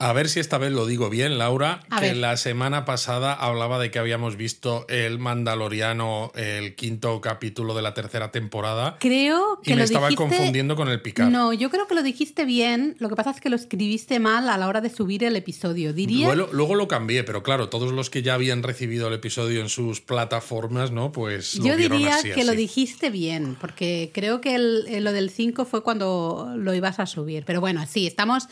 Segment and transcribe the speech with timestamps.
[0.00, 2.16] A ver si esta vez lo digo bien, Laura, A que ver.
[2.18, 7.94] la semana pasada hablaba de que habíamos visto el Mandaloriano, el quinto capítulo de la
[7.94, 10.22] tercera temporada, Creo que y me lo estaba dijiste...
[10.36, 11.30] confundiendo con el Picard.
[11.30, 12.94] No, yo creo que lo dijiste bien.
[13.00, 15.92] Lo que pasa es que lo escribiste mal a la hora de subir el episodio.
[15.92, 16.32] Diría.
[16.32, 19.68] Luego, luego lo cambié, pero claro, todos los que ya habían recibido el episodio en
[19.68, 21.10] sus plataformas, ¿no?
[21.10, 25.00] Pues lo Yo vieron diría así, que lo dijiste bien, porque creo que el- eh,
[25.00, 27.42] lo del 5 fue cuando lo ibas a subir.
[27.44, 28.44] Pero bueno, sí, estamos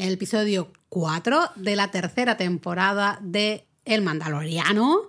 [0.00, 5.02] en el episodio 4 de la tercera temporada de El Mandaloriano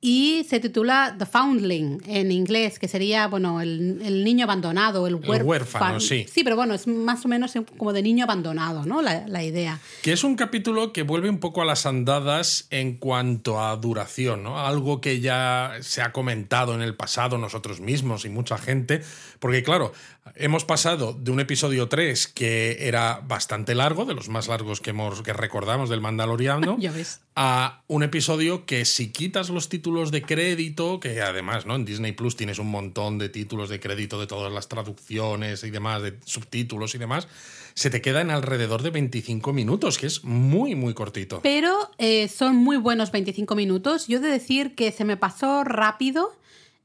[0.00, 5.16] y se titula The Foundling en inglés, que sería, bueno, el, el niño abandonado, el
[5.16, 5.44] huérfano.
[5.44, 6.24] huérfano, sí.
[6.32, 9.02] Sí, pero bueno, es más o menos como de niño abandonado, ¿no?
[9.02, 9.78] La, la idea.
[10.02, 14.42] Que es un capítulo que vuelve un poco a las andadas en cuanto a duración,
[14.42, 14.58] ¿no?
[14.58, 19.02] Algo que ya se ha comentado en el pasado nosotros mismos y mucha gente,
[19.38, 19.92] porque claro,
[20.34, 24.90] hemos pasado de un episodio 3 que era bastante largo, de los más largos que
[24.90, 27.20] hemos que recordamos del Mandaloriano, Ya ves.
[27.36, 31.76] a un episodio que si quitas los títulos de crédito, que además, ¿no?
[31.76, 35.70] En Disney Plus tienes un montón de títulos de crédito de todas las traducciones y
[35.70, 37.28] demás, de subtítulos y demás,
[37.74, 41.40] se te queda en alrededor de 25 minutos, que es muy, muy cortito.
[41.42, 44.08] Pero eh, son muy buenos 25 minutos.
[44.08, 46.32] Yo he de decir que se me pasó rápido,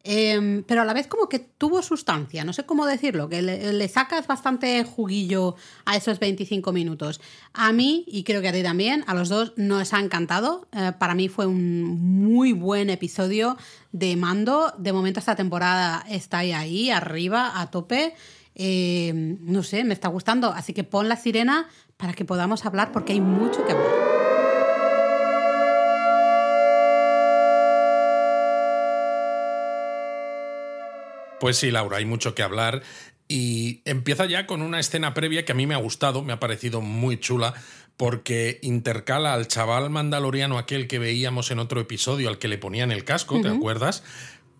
[0.05, 3.87] em, pero a la vez como que tuvo sustancia, no sé cómo decirlo, que le,
[3.87, 7.19] sacas bastante juguillo a esos 25 minutos.
[7.53, 10.67] A mí, y creo que a ti también, a los dos nos ha encantado.
[10.71, 13.57] Eh, para mí fue un muy buen episodio
[13.91, 14.73] de Mando.
[14.77, 18.13] De momento esta temporada está ahí, arriba, a tope.
[18.55, 20.53] Eh, no sé, me está gustando.
[20.53, 24.14] Así que pon la sirena para que podamos hablar porque hay mucho que hablar.
[31.39, 32.81] Pues sí, Laura, hay mucho que hablar.
[33.27, 36.39] Y empieza ya con una escena previa que a mí me ha gustado, me ha
[36.39, 37.55] parecido muy chula,
[37.97, 42.91] porque intercala al chaval mandaloriano aquel que veíamos en otro episodio, al que le ponían
[42.91, 44.03] el casco, ¿te acuerdas?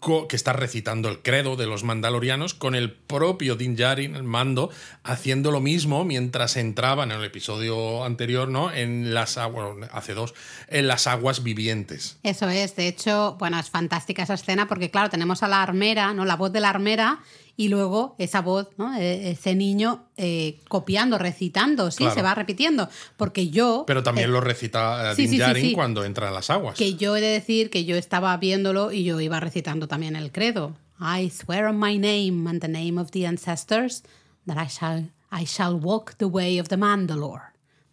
[0.06, 4.70] Que está recitando el credo de los mandalorianos con el propio Din Djarin, el mando,
[5.04, 8.72] haciendo lo mismo mientras entraban en el episodio anterior, ¿no?
[8.72, 10.36] En las aguas, hace dos,
[10.68, 12.20] en las aguas vivientes.
[12.22, 16.14] Eso es, de hecho, bueno, es fantástica esa escena porque, claro, tenemos a la armera,
[16.14, 16.24] ¿no?
[16.24, 17.24] La voz de la armera
[17.58, 18.96] y luego esa voz, ¿no?
[18.96, 22.14] E- Ese niño eh, copiando, recitando, sí, Claro.
[22.16, 22.90] se va repitiendo.
[23.18, 23.84] Porque yo.
[23.88, 26.78] Pero también eh, lo recita eh, sí, Din sí, sí, cuando entra en las aguas.
[26.78, 30.32] Que yo he de decir que yo estaba viéndolo y yo iba recitando también el
[30.32, 30.76] credo.
[31.00, 34.04] I swear on my name and the name of the ancestors
[34.48, 37.44] that I shall, I shall walk the way of the Mandalore.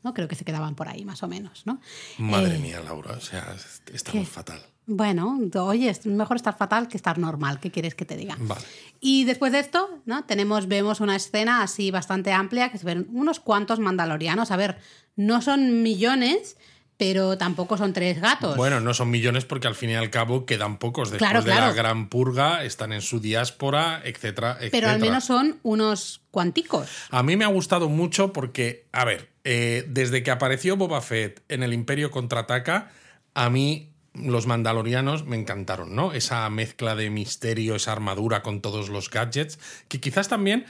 [0.05, 0.12] ¿No?
[0.15, 1.81] Creo que se quedaban por ahí, más o menos, ¿no?
[2.19, 3.55] Madre Eh, mía, Laura, o sea,
[3.95, 4.61] estamos fatal.
[4.87, 7.60] Bueno, oye, es mejor estar fatal que estar normal.
[7.60, 8.37] ¿Qué quieres que te diga?
[8.41, 8.62] Vale.
[9.00, 10.25] Y después de esto, ¿no?
[10.25, 14.50] Tenemos, vemos una escena así bastante amplia que se ven unos cuantos mandalorianos.
[14.50, 14.78] A ver,
[15.15, 16.56] no son millones,
[16.97, 18.56] pero tampoco son tres gatos.
[18.56, 21.10] Bueno, no son millones porque al fin y al cabo quedan pocos.
[21.10, 24.71] Después Claro, de la gran purga, están en su diáspora, etcétera, etcétera.
[24.72, 26.88] pero al menos son unos cuanticos.
[27.10, 31.42] A mí me ha gustado mucho porque, a ver, eh, desde que apareció Boba Fett
[31.48, 32.91] en el Imperio Contraataca,
[33.34, 36.12] a mí los mandalorianos me encantaron, ¿no?
[36.12, 39.59] Esa mezcla de misterio, esa armadura con todos los gadgets,
[39.89, 40.67] que quizás también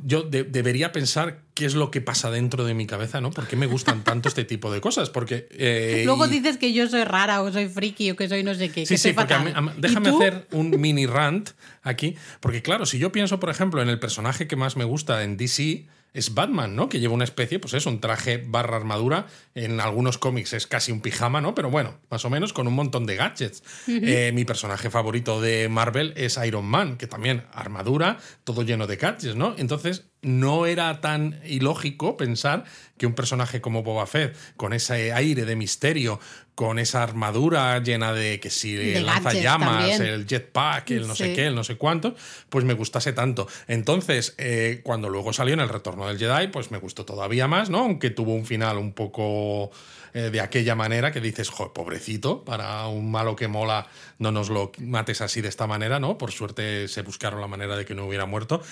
[0.00, 3.30] yo de- debería pensar qué es lo que pasa dentro de mi cabeza, ¿no?
[3.30, 5.10] ¿Por qué me gustan tanto este tipo de cosas?
[5.10, 5.48] Porque...
[5.50, 8.54] eh, Luego y- dices que yo soy rara o soy friki o que soy no
[8.54, 8.86] sé qué.
[8.86, 9.52] Sí, que sí, porque a fatal.
[9.52, 11.50] mí- a mí- ¿Y déjame hacer un mini rant
[11.82, 15.24] aquí, porque claro, si yo pienso, por ejemplo, en el personaje que más me gusta
[15.24, 15.86] en DC,
[16.18, 16.88] es Batman, ¿no?
[16.88, 19.26] Que lleva una especie, pues eso, un traje barra armadura.
[19.54, 21.54] En algunos cómics es casi un pijama, ¿no?
[21.54, 23.62] Pero bueno, más o menos con un montón de gadgets.
[23.86, 28.96] Eh, mi personaje favorito de Marvel es Iron Man, que también armadura, todo lleno de
[28.96, 29.54] gadgets, ¿no?
[29.58, 32.64] Entonces, no era tan ilógico pensar
[32.96, 36.18] que un personaje como Boba Fett, con ese aire de misterio,
[36.56, 40.02] con esa armadura llena de que si De lanza llamas, también.
[40.02, 42.16] el jetpack, el no sé qué, el no sé cuánto,
[42.48, 43.46] pues me gustase tanto.
[43.68, 47.70] Entonces, eh, cuando luego salió en el Retorno del Jedi, pues me gustó todavía más,
[47.70, 47.78] ¿no?
[47.78, 49.70] Aunque tuvo un final un poco
[50.14, 53.86] eh, de aquella manera que dices, pobrecito, para un malo que mola,
[54.18, 56.18] no nos lo mates así de esta manera, ¿no?
[56.18, 58.62] Por suerte se buscaron la manera de que no hubiera muerto.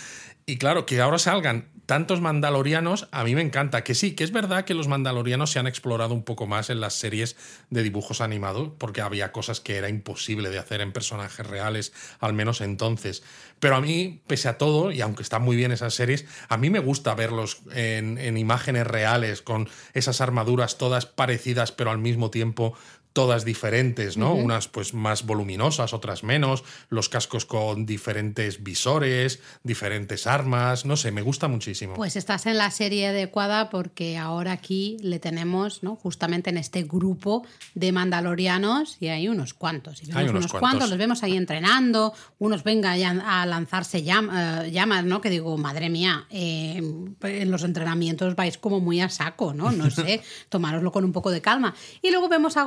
[0.49, 3.83] Y claro, que ahora salgan tantos mandalorianos, a mí me encanta.
[3.83, 6.81] Que sí, que es verdad que los mandalorianos se han explorado un poco más en
[6.81, 7.37] las series
[7.71, 12.33] de dibujos animados, porque había cosas que era imposible de hacer en personajes reales, al
[12.33, 13.25] menos entonces.
[13.59, 16.71] Pero a mí, pese a todo, y aunque están muy bien esas series, a mí
[16.71, 22.31] me gusta verlos en, en imágenes reales, con esas armaduras todas parecidas, pero al mismo
[22.31, 22.75] tiempo
[23.17, 24.35] todas diferentes, ¿no?
[24.35, 31.13] Unas pues más voluminosas, otras menos, los cascos con diferentes visores, diferentes armas, no sé,
[31.13, 31.95] me gusta muchísimo.
[31.95, 35.97] Pues estás en la serie adecuada porque ahora aquí le tenemos, ¿no?
[35.97, 40.03] Justamente en este grupo de mandalorianos y hay unos cuantos.
[40.03, 40.69] Y vemos Hay unos unos cuantos.
[40.69, 45.23] cuantos, los vemos ahí entrenando, unos vengan ya a lanzarse eh, llamas, ¿no?
[45.23, 46.83] Que digo, madre mía, eh,
[47.23, 49.73] en los entrenamientos vais como muy a saco, ¿no?
[49.73, 50.21] No sé,
[50.51, 51.75] tomároslo con un poco de calma.
[52.03, 52.65] Y luego vemos a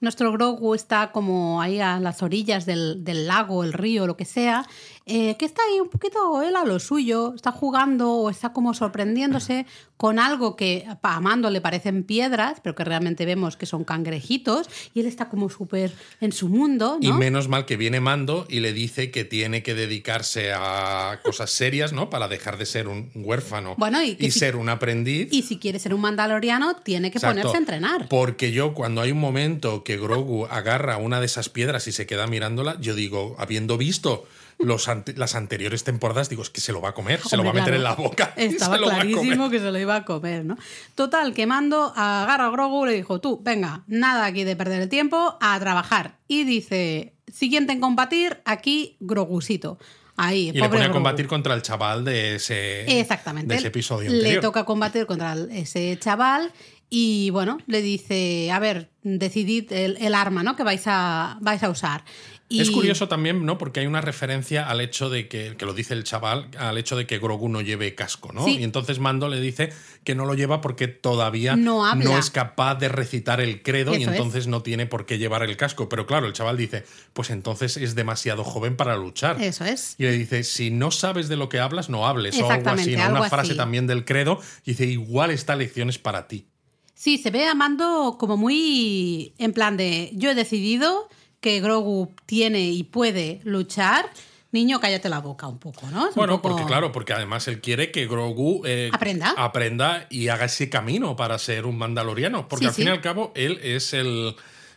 [0.00, 4.64] Nuestro Grogu está como ahí a las orillas del lago, el río, lo que sea,
[5.08, 8.74] eh, que está ahí un poquito él a lo suyo, está jugando o está como
[8.74, 9.66] sorprendiéndose
[9.96, 14.68] con algo que a Mando le parecen piedras, pero que realmente vemos que son cangrejitos,
[14.94, 17.08] y él está como súper en su mundo, ¿no?
[17.08, 21.50] Y menos mal que viene Mando y le dice que tiene que dedicarse a cosas
[21.50, 22.10] serias, ¿no?
[22.10, 25.28] Para dejar de ser un huérfano Bueno, y si- ser un aprendiz.
[25.32, 27.36] Y si quiere ser un mandaloriano, tiene que Exacto.
[27.40, 28.08] ponerse a entrenar.
[28.08, 32.06] Porque yo, cuando hay un momento que Grogu agarra una de esas piedras y se
[32.06, 34.26] queda mirándola, yo digo, habiendo visto
[34.58, 37.44] los ante- las anteriores temporadas, digo, es que se lo va a comer, se lo
[37.44, 38.32] va a meter en la boca.
[38.36, 40.56] Estaba clarísimo que se lo iba a comer, ¿no?
[40.94, 44.82] Total, que Mando agarra a Grogu y le dijo, tú, venga, nada aquí de perder
[44.82, 46.16] el tiempo, a trabajar.
[46.26, 49.78] Y dice, siguiente en combatir, aquí Grogucito.
[50.20, 50.94] Ahí, Y le pone a Grogu.
[50.94, 53.52] combatir contra el chaval de ese, Exactamente.
[53.54, 54.42] de ese episodio Le anterior.
[54.42, 56.52] toca combatir contra ese chaval
[56.90, 60.56] y bueno, le dice, a ver, decidid el, el arma, ¿no?
[60.56, 62.02] Que vais a, vais a usar.
[62.50, 63.58] Y- Es curioso también, ¿no?
[63.58, 66.96] Porque hay una referencia al hecho de que, que lo dice el chaval, al hecho
[66.96, 68.42] de que Grogu no lleve casco, ¿no?
[68.46, 68.56] Sí.
[68.58, 69.70] Y entonces Mando le dice
[70.02, 72.18] que no lo lleva porque todavía No habla.
[72.18, 74.08] es capaz de recitar el credo y es.
[74.08, 75.90] entonces no tiene por qué llevar el casco.
[75.90, 79.42] Pero claro, el chaval dice, pues entonces es demasiado joven para luchar.
[79.42, 79.94] Eso es.
[79.98, 82.40] Y le dice, si no sabes de lo que hablas, no hables.
[82.40, 83.02] O algo así, ¿no?
[83.02, 83.56] algo Una frase así.
[83.58, 84.40] también del credo.
[84.64, 86.46] Y dice, igual esta lección es para ti.
[86.94, 91.08] Sí, se ve a Mando como muy en plan de yo he decidido
[91.40, 94.10] que Grogu tiene y puede luchar.
[94.50, 96.08] Niño, cállate la boca un poco, ¿no?
[96.08, 99.34] Es Bueno, poco- porque claro, porque además él quiere que Grogu eh, Aprenda.
[99.36, 102.48] aprenda y haga ese camino para ser un mandaloriano.
[102.48, 104.34] Porque Sí, al fin y al cabo, él es el.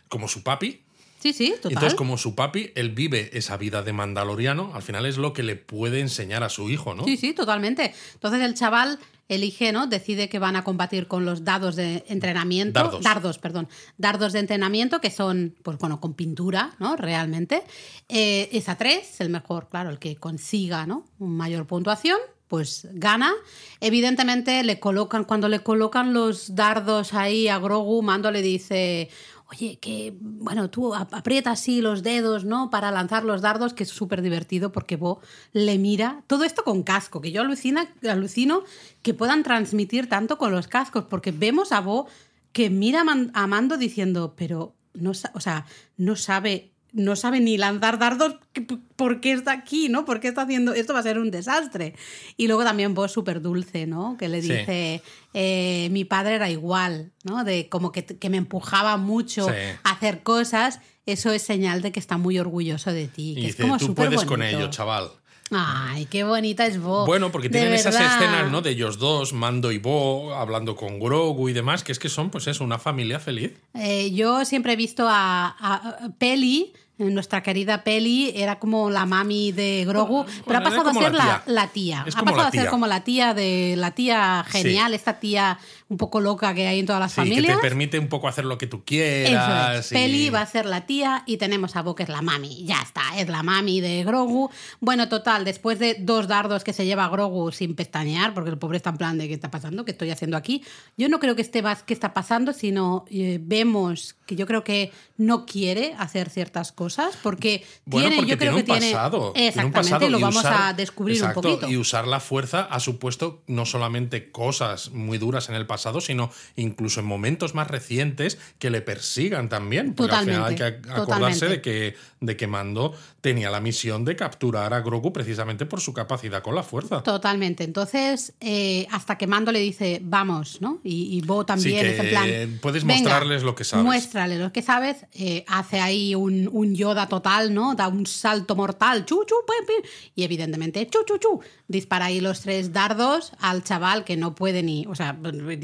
[0.08, 0.82] como su papi.
[1.20, 1.72] Sí, sí, total.
[1.72, 5.42] entonces, como su papi, él vive esa vida de mandaloriano, al final es lo que
[5.44, 7.04] le puede enseñar a su hijo, ¿no?
[7.04, 7.94] Sí, sí, totalmente.
[8.14, 8.98] Entonces el chaval
[9.34, 9.86] elige, ¿no?
[9.86, 13.00] Decide que van a combatir con los dados de entrenamiento.
[13.02, 13.38] Dardos.
[13.38, 13.68] perdón.
[13.98, 16.96] Dardos de entrenamiento que son, pues bueno, con pintura, ¿no?
[16.96, 17.62] Realmente.
[18.08, 21.04] Eh, es a tres, el mejor, claro, el que consiga, ¿no?
[21.18, 22.18] Mayor puntuación.
[22.48, 23.32] Pues gana.
[23.80, 29.08] Evidentemente le colocan, cuando le colocan los dardos ahí a Grogu, Mando le dice,
[29.52, 32.70] oye, que, bueno, tú ap- aprieta así los dedos, ¿no?
[32.70, 35.20] Para lanzar los dardos, que es súper divertido porque Bo
[35.52, 36.24] le mira.
[36.26, 38.62] Todo esto con casco, que yo alucina, alucino
[39.02, 42.06] que puedan transmitir tanto con los cascos, porque vemos a Bo
[42.52, 45.66] que mira a Man- a Mando diciendo, pero no, o sea,
[45.96, 46.71] no sabe.
[46.92, 48.66] No sabe ni lanzar dardos, ¿qué-
[48.96, 49.88] ¿por qué está aquí?
[49.88, 50.04] ¿no?
[50.04, 50.74] ¿Por qué está haciendo?
[50.74, 51.94] Esto va a ser un desastre.
[52.36, 54.16] Y luego también vos súper dulce, ¿no?
[54.18, 54.52] Que le Sí.
[54.52, 55.02] dice,
[55.32, 57.44] eh, mi padre era igual, ¿no?
[57.44, 59.54] De como que, que me empujaba mucho Sí.
[59.84, 60.80] a hacer cosas.
[61.06, 63.32] Eso es señal de que está muy orgulloso de ti.
[63.32, 64.58] Y que es dice, como tú puedes con bonito".
[64.58, 65.08] ello, chaval.
[65.54, 67.04] Ay, qué bonita es Bo.
[67.04, 68.62] Bueno, porque tienen esas escenas, ¿no?
[68.62, 72.30] De ellos dos, Mando y Bo, hablando con Grogu y demás, que es que son,
[72.30, 73.52] pues es una familia feliz.
[73.74, 75.74] Eh, yo siempre he visto a, a-
[76.06, 76.72] a Peli,
[77.10, 81.22] nuestra querida Peli, era como la mami de Grogu, pero ha pasado a ser la
[81.22, 81.42] tía.
[81.46, 82.00] la tía.
[82.00, 85.58] Ha pasado la a ser como la tía de la tía genial, esta tía
[85.92, 87.56] un poco loca que hay en todas las Sí, que familias.
[87.56, 89.78] te permite un poco hacer lo que tú Eso quieras.
[89.86, 89.92] es.
[89.92, 92.64] y- Peli va a ser la tía y tenemos a Bo que es la mami.
[92.64, 94.50] Ya está, es la mami de Grogu.
[94.80, 98.78] Bueno, total, después de dos dardos que se lleva Grogu sin pestañear, porque el pobre
[98.78, 100.64] está en plan de qué está pasando, qué estoy haciendo aquí.
[100.96, 104.64] Yo no creo que esté más qué está pasando, sino eh, vemos que yo creo
[104.64, 108.78] que no quiere hacer ciertas cosas porque Bueno, tiene, porque yo creo tiene que un
[108.80, 109.32] tiene pasado.
[109.32, 111.70] tiene un exactamente, pasado, lo vamos usar- a descubrir exacto, un poquito.
[111.70, 116.30] Y usar la fuerza ha supuesto no solamente cosas muy duras en el pasado, sino
[116.56, 119.94] incluso en momentos más recientes que le persigan también.
[119.94, 121.48] Porque al final hay que acordarse totalmente.
[121.48, 125.92] de que, de que Mando tenía la misión de capturar a Grogu precisamente por su
[125.92, 127.02] capacidad con la fuerza.
[127.02, 127.64] Totalmente.
[127.64, 130.80] Entonces, eh, hasta que Mando le dice, vamos, ¿no?
[130.84, 132.58] Y, y Bo también que es en plan.
[132.60, 133.84] puedes "Venga, mostrarles lo que sabes".
[133.84, 135.06] Muéstrale lo que sabes.
[135.14, 137.74] eh, hace ahí un, un Yoda total, ¿no?
[137.74, 139.04] Da un salto mortal.
[139.04, 141.40] Chu, chu, pim, pim, y evidentemente, chu, chu, chu.
[141.68, 144.84] Dispara ahí los tres dardos al chaval que no puede ni.
[144.86, 145.12] O sea,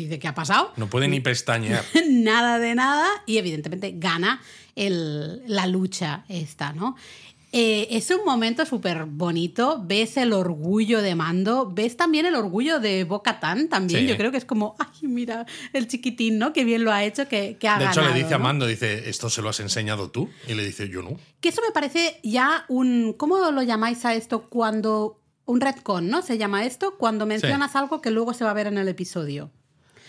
[0.08, 0.72] dice que ha pasado.
[0.76, 1.84] No puede ni pestañear.
[2.08, 3.06] nada de nada.
[3.26, 4.40] Y evidentemente gana
[4.76, 6.96] el- la lucha esta, ¿no?
[7.50, 9.82] Eh, es un momento súper bonito.
[9.82, 11.70] Ves el orgullo de Mando.
[11.72, 14.00] Ves también el orgullo de Boca Tan también.
[14.00, 14.06] Sí.
[14.06, 16.52] Yo creo que es como, ay, mira, el chiquitín, ¿no?
[16.52, 18.14] Que bien lo ha hecho, que, que ha De hecho, ganado.
[18.14, 18.38] le dice a.
[18.38, 20.28] Mando, dice, ¿esto se lo has enseñado tú?
[20.46, 21.16] Y le dice, yo no.
[21.40, 23.14] Que eso me parece ya un.
[23.16, 25.14] ¿Cómo lo llamáis a esto cuando.
[25.46, 26.20] Un retcon, ¿no?
[26.20, 29.50] Se llama esto cuando mencionas algo que luego se va a ver en el episodio.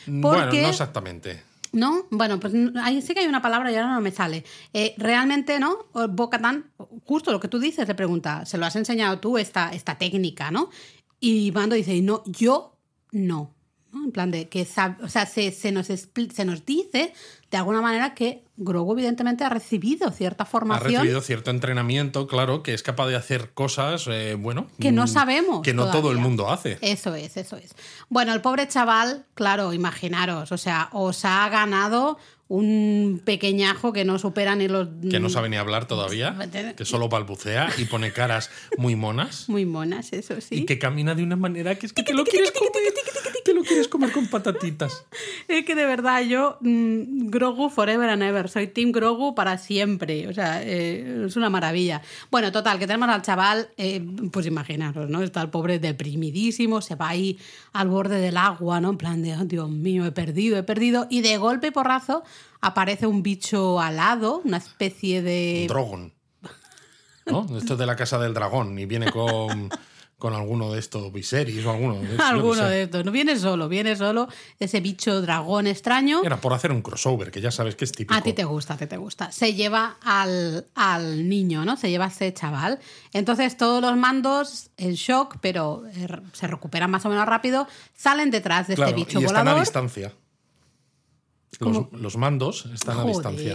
[0.09, 1.43] Bueno, no exactamente.
[1.71, 2.07] ¿No?
[2.09, 4.43] Bueno, pues ahí sí que hay una palabra y ahora no me sale.
[4.73, 5.85] Eh, realmente, ¿no?
[6.09, 6.71] Bocatan,
[7.05, 10.49] justo lo que tú dices, le pregunta, ¿se lo has enseñado tú esta, esta técnica,
[10.49, 10.71] ¿no?
[11.19, 12.75] Y Mando dice, no, yo
[13.11, 13.53] no.
[13.91, 14.05] ¿no?
[14.05, 14.67] En plan de que,
[15.03, 17.13] o sea, se, se nos se nos dice
[17.51, 22.61] de alguna manera que Grogu evidentemente ha recibido cierta Ha formación recibido cierto entrenamiento, claro,
[22.61, 24.67] que es capaz de hacer cosas, eh, bueno.
[24.79, 25.61] que no mm, sabemos.
[25.61, 26.77] Que no todo el mundo hace.
[26.81, 27.73] Eso es, eso es.
[28.09, 32.17] Bueno, el pobre chaval, claro, imaginaros, o sea, os ha ganado
[32.49, 34.87] un pequeñajo que no supera ni los...
[35.09, 36.35] Que no sabe ni hablar todavía,
[36.75, 39.47] que solo balbucea y pone caras muy monas.
[39.49, 40.55] Muy monas, eso sí.
[40.61, 42.71] Y que camina de una manera que es que te lo quieres comer.
[43.43, 45.05] Te lo quieres comer con patatitas.
[45.47, 50.27] Es que de verdad yo, mm, Grogu forever and ever, soy Team Grogu para siempre,
[50.27, 52.01] o sea, eh, es una maravilla.
[52.29, 55.23] Bueno, total, que tenemos al chaval, eh, pues imaginaros, ¿no?
[55.23, 57.39] Está el pobre deprimidísimo, se va ahí
[57.73, 58.91] al borde del agua, ¿no?
[58.91, 62.23] En plan de, oh, Dios mío, he perdido, he perdido, y de golpe y porrazo
[62.61, 65.65] aparece un bicho alado, una especie de...
[65.67, 66.13] Drogon.
[67.25, 67.45] ¿No?
[67.57, 69.69] Esto es de la casa del dragón y viene con,
[70.17, 72.19] con alguno de estos Viserys o alguno de estos.
[72.19, 74.27] Alguno de estos, no viene solo, viene solo
[74.59, 76.21] ese bicho dragón extraño.
[76.25, 78.13] Era por hacer un crossover, que ya sabes que es típico.
[78.15, 79.31] A ti te gusta, a ti te gusta.
[79.31, 81.77] Se lleva al, al niño, ¿no?
[81.77, 82.79] Se lleva a ese chaval.
[83.13, 88.31] Entonces todos los mandos en shock, pero eh, se recuperan más o menos rápido, salen
[88.31, 89.61] detrás de Claro, este bicho y están a volador.
[89.61, 90.13] distancia.
[91.59, 93.53] Los, los mandos están a distancia.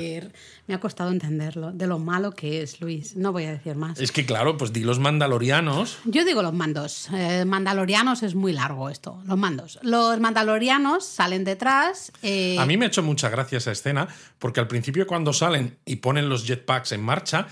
[0.66, 3.16] Me ha costado entenderlo, de lo malo que es, Luis.
[3.16, 3.98] No voy a decir más.
[3.98, 5.98] Es que claro, pues di los mandalorianos.
[6.04, 7.08] Yo digo los mandos.
[7.14, 9.22] Eh, mandalorianos es muy largo esto.
[9.24, 9.78] Los mandos.
[9.82, 12.12] Los mandalorianos salen detrás.
[12.22, 14.06] eh, A mí me ha hecho mucha gracia esa escena,
[14.38, 17.46] porque al principio cuando salen y ponen los jetpacks en marcha,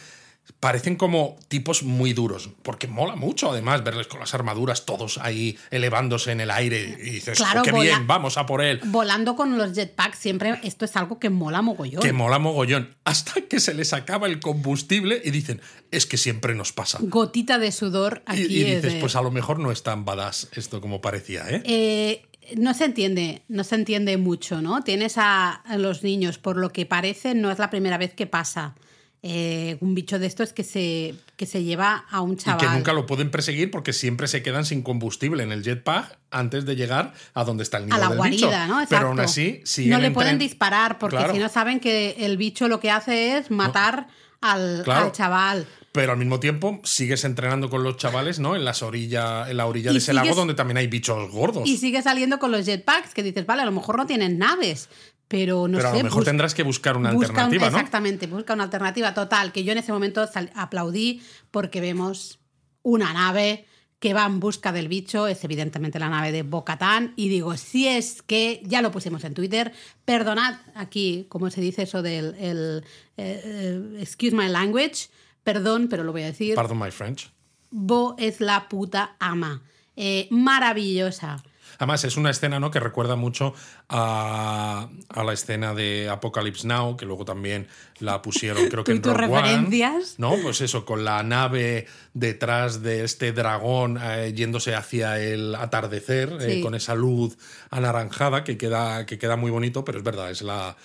[0.61, 5.57] parecen como tipos muy duros, porque mola mucho además verles con las armaduras todos ahí
[5.71, 8.81] elevándose en el aire y dices, Claro, "Oh, qué vola- bien, vamos a por él.
[8.87, 12.03] Volando con los jetpacks, siempre esto es algo que mola mogollón.
[12.03, 12.95] Que mola mogollón.
[13.05, 16.99] Hasta que se les acaba el combustible y dicen, es que siempre nos pasa.
[17.03, 18.43] Gotita de sudor Y, aquí.
[18.43, 21.49] y es dices, de- pues a lo mejor no es tan badass esto como parecía,
[21.51, 21.63] ¿eh?
[21.65, 24.83] Eh, no se entiende, no se entiende mucho, ¿no?
[24.83, 28.75] Tienes a los niños, por lo que parece, no es la primera vez que pasa.
[29.25, 32.59] Eh, un bicho de estos que se, que se lleva a un Y chaval.
[32.61, 36.65] que nunca lo pueden perseguir porque siempre se quedan sin combustible en el jetpack antes
[36.65, 38.51] de llegar a donde está el nido a la del guarida, bicho.
[38.51, 38.81] ¿no?
[38.81, 38.89] Exacto.
[38.97, 41.35] Pero aún así, siguen No le entren- pueden disparar porque Claro.
[41.35, 44.09] si no saben que el bicho lo que hace es matar
[44.41, 45.07] al, Claro.
[45.07, 45.67] al chaval.
[45.93, 48.57] Pero al mismo tiempo sigues entrenando con los chavales, ¿no?
[48.57, 51.31] En las orillas, en la orilla Y de ese lago sigues- donde también hay bichos
[51.31, 51.69] gordos.
[51.69, 54.89] Y sigue saliendo con los jetpacks, que dices, vale, a lo mejor no tienen naves,
[55.33, 55.95] pero no pero sé.
[55.95, 57.77] a lo mejor tendrás que buscar una busca un- alternativa, ¿no?
[57.79, 60.23] Exactamente, busca una alternativa total, que yo en ese momento
[60.55, 62.39] aplaudí porque vemos
[62.83, 63.65] una nave
[63.99, 67.87] que va en busca del bicho, es evidentemente la nave de Bocatán, y digo, si
[67.89, 69.73] es que, ya lo pusimos en Twitter,
[70.05, 72.85] perdonad aquí, como se dice eso del, el,
[73.17, 75.09] eh, eh, excuse my language,
[75.45, 77.31] perdón, pero lo voy a decir, Pardon my French.
[77.71, 79.63] Bo es la puta ama,
[79.97, 81.43] Eh, maravillosa.
[81.79, 82.71] Además, es una escena ¿no?
[82.71, 83.55] que recuerda mucho
[83.89, 88.93] a, a la escena de Apocalypse Now, que luego también la pusieron, creo que ¿Tú
[88.93, 90.15] y en tus Rogue One, referencias?
[90.19, 90.37] ¿no?
[90.43, 96.61] Pues eso, con la nave detrás de este dragón eh, yéndose hacia el atardecer, eh,
[96.61, 97.37] con esa luz
[97.71, 100.77] anaranjada que queda, que queda muy bonito, pero es verdad, es la,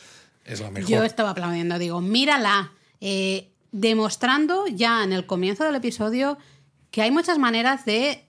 [0.45, 0.89] es la mejor.
[0.89, 6.37] Yo estaba aplaudiendo, digo, mírala, eh, demostrando ya en el comienzo del episodio
[6.91, 8.26] que hay muchas maneras de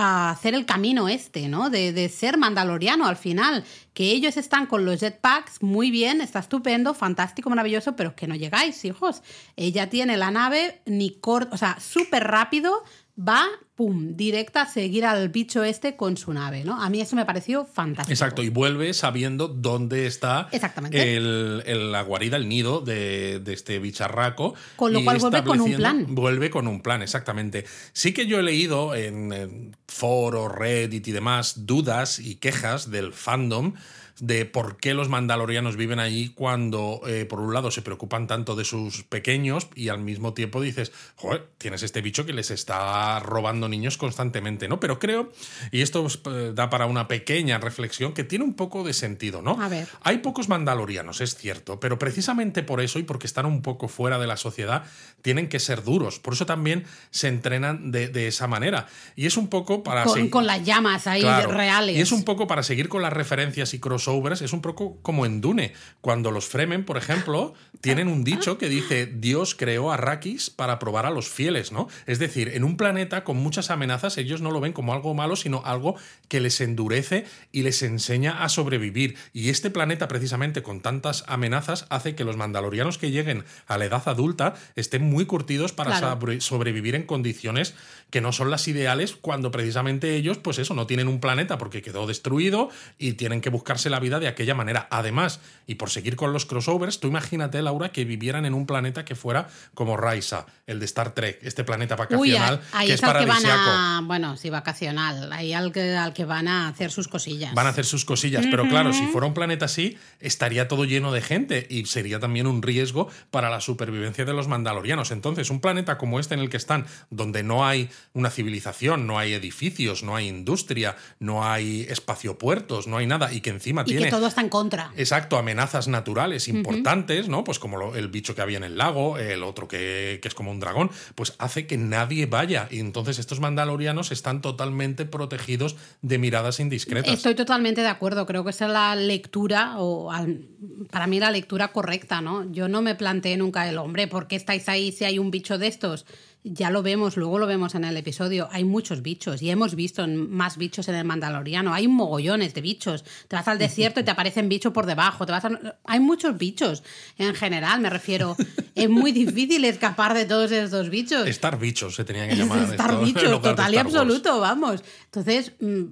[0.00, 1.70] ah, hacer el camino este, ¿no?
[1.70, 3.64] De, de ser mandaloriano al final.
[3.92, 8.34] Que ellos están con los jetpacks, muy bien, está estupendo, fantástico, maravilloso, pero que no
[8.34, 9.22] llegáis, hijos.
[9.56, 12.82] Ella tiene la nave, ni corto, o sea, súper rápido,
[13.18, 13.46] va,
[13.80, 16.82] pum, directa a seguir al bicho este con su nave, ¿no?
[16.82, 18.12] A mí eso me pareció fantástico.
[18.12, 21.16] Exacto, y vuelve sabiendo dónde está Exactamente.
[21.16, 24.52] el, el- la guarida, el nido de, de este bicharraco.
[24.76, 26.04] Con lo cual vuelve con un plan.
[26.10, 27.64] Vuelve con un plan, exactamente.
[27.94, 33.14] Sí que yo he leído en, en foros, Reddit y demás dudas y quejas del
[33.14, 33.72] fandom
[34.20, 38.54] de por qué los mandalorianos viven allí cuando, eh, por un lado, se preocupan tanto
[38.54, 43.18] de sus pequeños y al mismo tiempo dices, joder, tienes este bicho que les está
[43.20, 44.78] robando niños constantemente, ¿no?
[44.78, 45.30] Pero creo,
[45.72, 49.60] y esto eh, da para una pequeña reflexión, que tiene un poco de sentido, ¿no?
[49.60, 49.88] A ver.
[50.02, 54.18] Hay pocos mandalorianos, es cierto, pero precisamente por eso y porque están un poco fuera
[54.18, 54.84] de la sociedad,
[55.22, 56.18] tienen que ser duros.
[56.18, 58.86] Por eso también se entrenan de, de esa manera.
[59.16, 60.04] Y es un poco para...
[60.04, 61.52] Con, con las llamas ahí Claro.
[61.52, 61.96] reales.
[61.96, 63.78] Y es un poco para seguir con las referencias y
[64.10, 65.72] crossovers, es un poco como en Dune.
[66.00, 70.78] Cuando los Fremen, por ejemplo, tienen un dicho que dice Dios creó a Arrakis para
[70.78, 71.88] probar a los fieles, ¿no?
[72.06, 75.36] Es decir, en un planeta con muchas amenazas, ellos no lo ven como algo malo,
[75.36, 75.96] sino algo
[76.28, 79.16] que les endurece y les enseña a sobrevivir.
[79.32, 83.84] Y este planeta, precisamente, con tantas amenazas, hace que los mandalorianos que lleguen a la
[83.84, 86.40] edad adulta estén muy curtidos para Claro.
[86.40, 87.74] sobrevivir en condiciones
[88.10, 91.82] que no son las ideales cuando precisamente ellos, pues eso, no tienen un planeta porque
[91.82, 94.88] quedó destruido y tienen que buscarse la vida de aquella manera.
[94.90, 99.04] Además, y por seguir con los crossovers, tú imagínate, Laura, que vivieran en un planeta
[99.04, 101.98] que fuera como Raisa, el de Star Trek, este planeta Uy,
[102.32, 104.00] vacacional ahí que es al que van a.
[104.04, 105.32] Bueno, sí, vacacional.
[105.32, 107.54] Ahí al que, al que van a hacer sus cosillas.
[107.54, 111.12] Van a hacer sus cosillas, pero claro, si fuera un planeta así, estaría todo lleno
[111.12, 115.10] de gente y sería también un riesgo para la supervivencia de los mandalorianos.
[115.10, 119.18] Entonces, un planeta como este en el que están, donde no hay una civilización, no
[119.18, 123.84] hay edificios, no hay industria, no hay espaciopuertos, no hay nada, y que encima y
[123.86, 124.04] tiene...
[124.06, 124.92] que todo está en contra.
[124.96, 127.44] Exacto, amenazas naturales importantes, ¿no?
[127.44, 130.34] Pues como lo- el bicho que había en el lago, el otro que, que es
[130.34, 132.68] como un dragón, pues hace que nadie vaya.
[132.70, 137.12] Y entonces estos mandalorianos están totalmente protegidos de miradas indiscretas.
[137.14, 138.26] Estoy totalmente de acuerdo.
[138.26, 140.46] Creo que esa es la lectura, o al-
[140.90, 142.50] para mí la lectura correcta, ¿no?
[142.52, 145.58] Yo no me planteé nunca el hombre, ¿por qué estáis ahí si hay un bicho
[145.58, 146.06] de estos?
[146.42, 148.48] Ya lo vemos, luego lo vemos en el episodio.
[148.50, 151.74] Hay muchos bichos y hemos visto más bichos en el Mandaloriano.
[151.74, 153.04] Hay mogollones de bichos.
[153.28, 155.26] Te vas al desierto y te aparecen bichos por debajo.
[155.26, 156.82] Te vas a- Hay muchos bichos
[157.18, 158.36] en general, me refiero.
[158.74, 161.26] Es muy difícil escapar de todos estos bichos.
[161.26, 162.62] Estar bichos se tenían que llamar.
[162.70, 164.82] estar esto, bichos, total y absoluto, vamos.
[165.04, 165.84] Entonces, mm,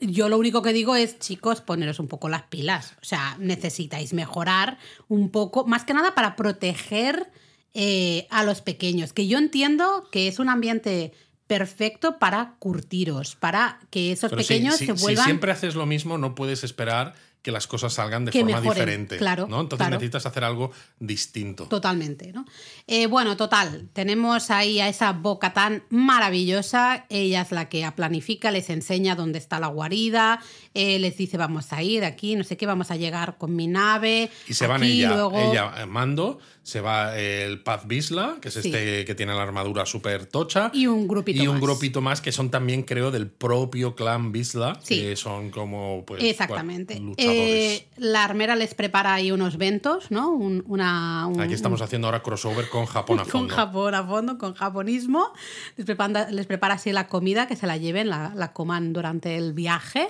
[0.00, 2.94] yo lo único que digo es, chicos, poneros un poco las pilas.
[3.02, 4.78] O sea, necesitáis mejorar
[5.08, 7.30] un poco, más que nada para proteger
[7.74, 9.12] eh, a los pequeños.
[9.12, 11.12] Que yo entiendo que es un ambiente
[11.46, 15.24] perfecto para curtiros, para que esos Pero sí, pequeños si, se si vuelvan...
[15.24, 18.74] siempre haces lo mismo, no puedes esperar que las cosas salgan de Que forma mejoren,
[18.84, 19.16] diferente.
[19.16, 19.60] claro, ¿no?
[19.62, 19.96] Entonces claro.
[19.96, 21.64] necesitas hacer algo distinto.
[21.64, 22.44] Totalmente, ¿no?
[22.86, 28.50] Eh, bueno, total, tenemos ahí a esa boca tan maravillosa, ella es la que planifica,
[28.50, 30.40] les enseña dónde está la guarida,
[30.74, 33.66] eh, les dice vamos a ir aquí, no sé qué, vamos a llegar con mi
[33.66, 34.30] nave.
[34.46, 36.38] Y se van aquí, ella, luego- ella Mando,
[36.70, 38.60] se va el Paz Bisla, que es Sí.
[38.68, 40.70] este que tiene la armadura súper tocha.
[40.72, 41.60] Y un grupito Y un más.
[41.62, 45.00] grupito más que son también, creo, del propio clan Bisla, Sí.
[45.00, 46.94] que son como, pues, Exactamente.
[46.94, 47.38] bueno, luchadores.
[47.80, 50.30] Eh, la armera les prepara ahí unos ventos, ¿no?
[50.30, 53.54] Un- una, un- Aquí estamos haciendo ahora crossover con Japón a con fondo.
[53.54, 55.32] Japón a fondo, con japonismo.
[55.76, 59.36] Les prepara, les prepara así la comida, que se la lleven, la, la coman durante
[59.36, 60.08] el viaje.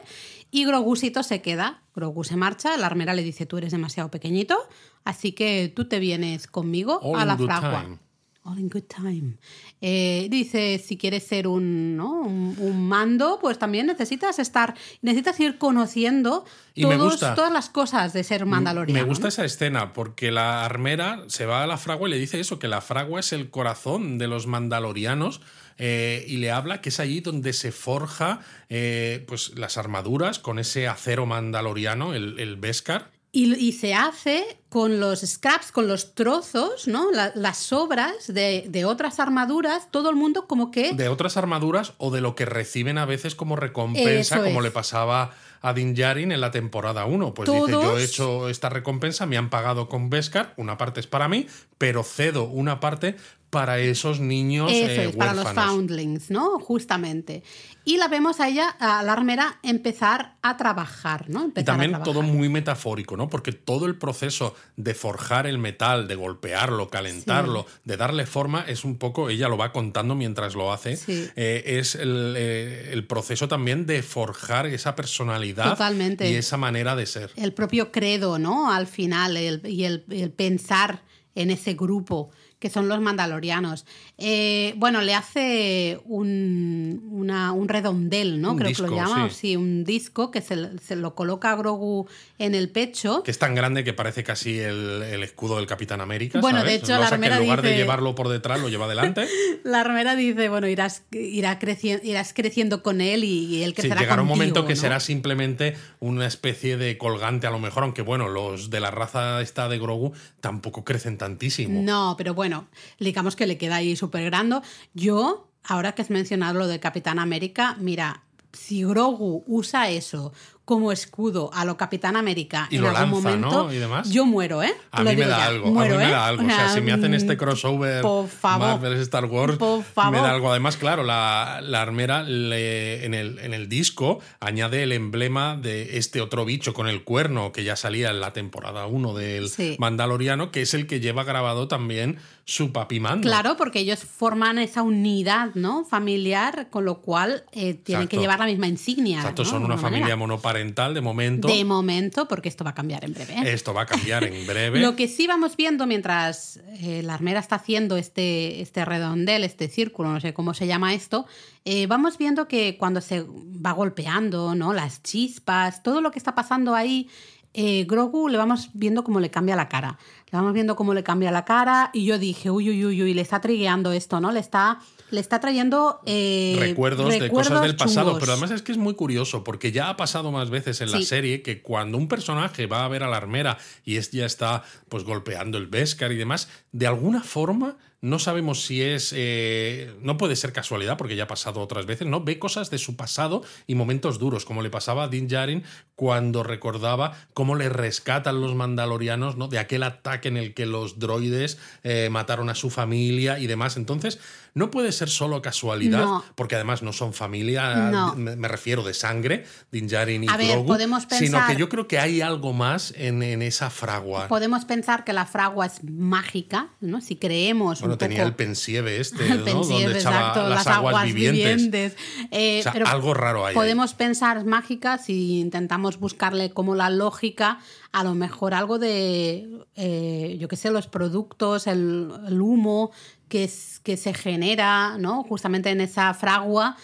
[0.52, 1.82] Y Grogusito se queda.
[1.94, 2.76] Grogu se marcha.
[2.76, 4.56] La armera le dice: Tú eres demasiado pequeñito,
[5.04, 7.82] así que tú te vienes conmigo All a la fragua.
[7.82, 7.98] time.
[8.42, 9.36] All in good time.
[9.82, 12.22] Eh, dice: Si quieres ser un, ¿no?
[12.22, 14.74] un, un mando, pues también necesitas estar.
[15.02, 17.34] Necesitas ir conociendo Y me todos- gusta.
[17.34, 18.98] todas las cosas de ser mandaloriano.
[18.98, 19.28] Me gusta ¿no?
[19.28, 22.66] esa escena porque la armera se va a la fragua y le dice eso, que
[22.66, 25.42] la fragua es el corazón de los mandalorianos
[25.76, 30.58] eh, y le habla que es allí donde se forja eh, pues, las armaduras con
[30.58, 33.10] ese acero mandaloriano, el, el Beskar.
[33.32, 37.12] Y, y se hace con los scraps, con los trozos, ¿no?
[37.12, 40.92] La- las sobras de, de otras armaduras, todo el mundo como que...
[40.94, 44.64] de otras armaduras o de lo que reciben a veces como recompensa, Eso como es.
[44.64, 45.30] le pasaba
[45.62, 47.34] a Din Djarin en la temporada 1.
[47.34, 51.06] Pues dice, yo he hecho esta recompensa, me han pagado con Beskar, una parte es
[51.06, 51.46] para mí,
[51.78, 53.14] pero cedo una parte
[53.50, 56.60] para esos niños Eso eh, es, para los foundlings, ¿no?
[56.60, 57.42] Justamente.
[57.84, 61.40] Y la vemos a ella, a la armera, empezar a trabajar, ¿no?
[61.40, 63.28] Y Empezar también a todo muy metafórico, ¿no?
[63.28, 68.84] Porque todo el proceso de forjar el metal, de golpearlo, calentarlo, de darle forma, es
[68.84, 71.28] un poco, ella lo va contando mientras lo hace, Sí.
[71.34, 76.30] eh, es el, eh, el proceso también de forjar esa personalidad Totalmente.
[76.30, 77.32] y esa manera de ser.
[77.36, 78.70] el propio credo, ¿no?
[78.70, 81.02] Al final, el- y el, el pensar
[81.34, 82.30] en ese grupo
[82.60, 83.86] que son los mandalorianos.
[84.20, 88.52] Eh, bueno, le hace un, una- un redondel, ¿no?
[88.52, 89.36] Un Creo que lo llama, sí.
[89.36, 89.56] sí.
[89.56, 92.06] un disco que se, se lo coloca a Grogu
[92.38, 93.22] en el pecho.
[93.22, 96.40] Que es tan grande que parece casi el, el escudo del Capitán América.
[96.40, 96.72] Bueno, ¿sabes?
[96.72, 98.84] de hecho, la sea, que armera en lugar de dice- llevarlo por detrás, lo lleva
[98.86, 99.26] adelante.
[99.64, 103.82] La armera dice, bueno, irás, irá creciendo, irás creciendo con él y, y él Sí,
[103.82, 104.80] crecerá llegará un momento que ¿no?
[104.80, 109.40] será simplemente una especie de colgante, a lo mejor, aunque bueno, los de la raza
[109.42, 111.82] esta de Grogu tampoco crecen tantísimo.
[111.82, 114.60] No, pero bueno, digamos que le queda ahí súper grande.
[114.92, 120.32] Yo, ahora que has mencionado lo de Capitán América, mira, si Grogu usa eso
[120.70, 123.72] como escudo a lo Capitán América Y en lo algún lanza, momento, ¿no?
[123.72, 124.08] Y demás.
[124.08, 124.72] yo muero, ¿eh?
[124.92, 126.12] A mí me da ya, algo, muero, a mí me ¿eh?
[126.12, 126.42] da algo.
[126.44, 128.68] O sea, si me hacen este mm, crossover por favor.
[128.80, 130.48] Marvel Star Wars, me da algo.
[130.52, 135.98] Además, claro, la, la armera le- en, el, en el disco añade el emblema de
[135.98, 139.74] este otro bicho con el cuerno que ya salía en la temporada 1 del Sí.
[139.80, 143.26] Mandaloriano, que es el que lleva grabado también su papi mando.
[143.28, 145.84] Claro, porque ellos forman esa unidad, ¿no?
[145.84, 148.20] Familiar, con lo cual eh, tienen que Exacto.
[148.20, 149.18] llevar la misma insignia.
[149.18, 149.50] Exacto, ¿no?
[149.50, 150.16] son una familia manera.
[150.16, 151.48] monoparental de momento.
[151.48, 153.34] De momento, porque esto va a cambiar en breve.
[153.34, 153.52] ¿eh?
[153.52, 154.80] Esto va a cambiar en breve.
[154.80, 159.68] Lo que sí vamos viendo mientras eh, la armera está haciendo este, este redondel, este
[159.68, 161.26] círculo, no sé cómo se llama esto,
[161.64, 164.72] eh, vamos viendo que cuando se va golpeando, ¿no?
[164.72, 167.08] Las chispas, todo lo que está pasando ahí,
[167.52, 169.98] eh, Grogu le vamos viendo cómo le cambia la cara.
[170.30, 173.14] Le vamos viendo cómo le cambia la cara y yo dije, uy, uy, uy, uy,
[173.14, 174.30] le está trigueando esto, ¿no?
[174.30, 174.78] Le está,
[175.10, 178.94] le está trayendo eh, recuerdos, de cosas del pasado, pero además es que es muy
[178.94, 182.84] curioso porque ya ha pasado más veces en la serie que cuando un personaje va
[182.84, 186.48] a ver a la armera y es ya está pues golpeando el Beskar y demás,
[186.72, 191.28] de alguna forma no sabemos si es eh, no puede ser casualidad porque ya ha
[191.28, 195.04] pasado otras veces, no ve cosas de su pasado y momentos duros, como le pasaba
[195.04, 195.64] a Din Djarin
[196.00, 199.48] cuando recordaba cómo le rescatan los mandalorianos, ¿no?
[199.48, 203.76] De aquel ataque en el que los droides eh, mataron a su familia y demás.
[203.76, 204.18] Entonces,
[204.54, 206.24] no puede ser solo casualidad, No.
[206.36, 208.16] porque además no son familia, No.
[208.16, 211.56] me, me refiero de sangre, Din Djarin y A ver, Grogu, podemos sino pensar- que
[211.60, 214.26] yo creo que hay algo más en, en esa fragua.
[214.28, 217.02] Podemos pensar que la fragua es mágica, ¿no?
[217.02, 218.28] Si creemos Bueno, un tenía poco...
[218.28, 221.94] el pensieve este, El Donde echaba exacto, las, aguas, vivientes.
[222.30, 223.54] Eh, O sea, pero algo raro hay ahí.
[223.54, 227.58] Podemos pensar mágica si intentamos buscarle como la lógica,
[227.92, 232.90] a lo mejor algo de, eh, yo qué sé, los productos, el, el humo
[233.28, 235.22] que, es- que se genera, ¿no?
[235.24, 236.76] Justamente en esa fragua.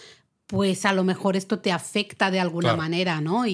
[0.49, 2.77] Pues a lo mejor esto te afecta de alguna Claro.
[2.77, 3.45] manera, ¿no?
[3.45, 3.51] Y,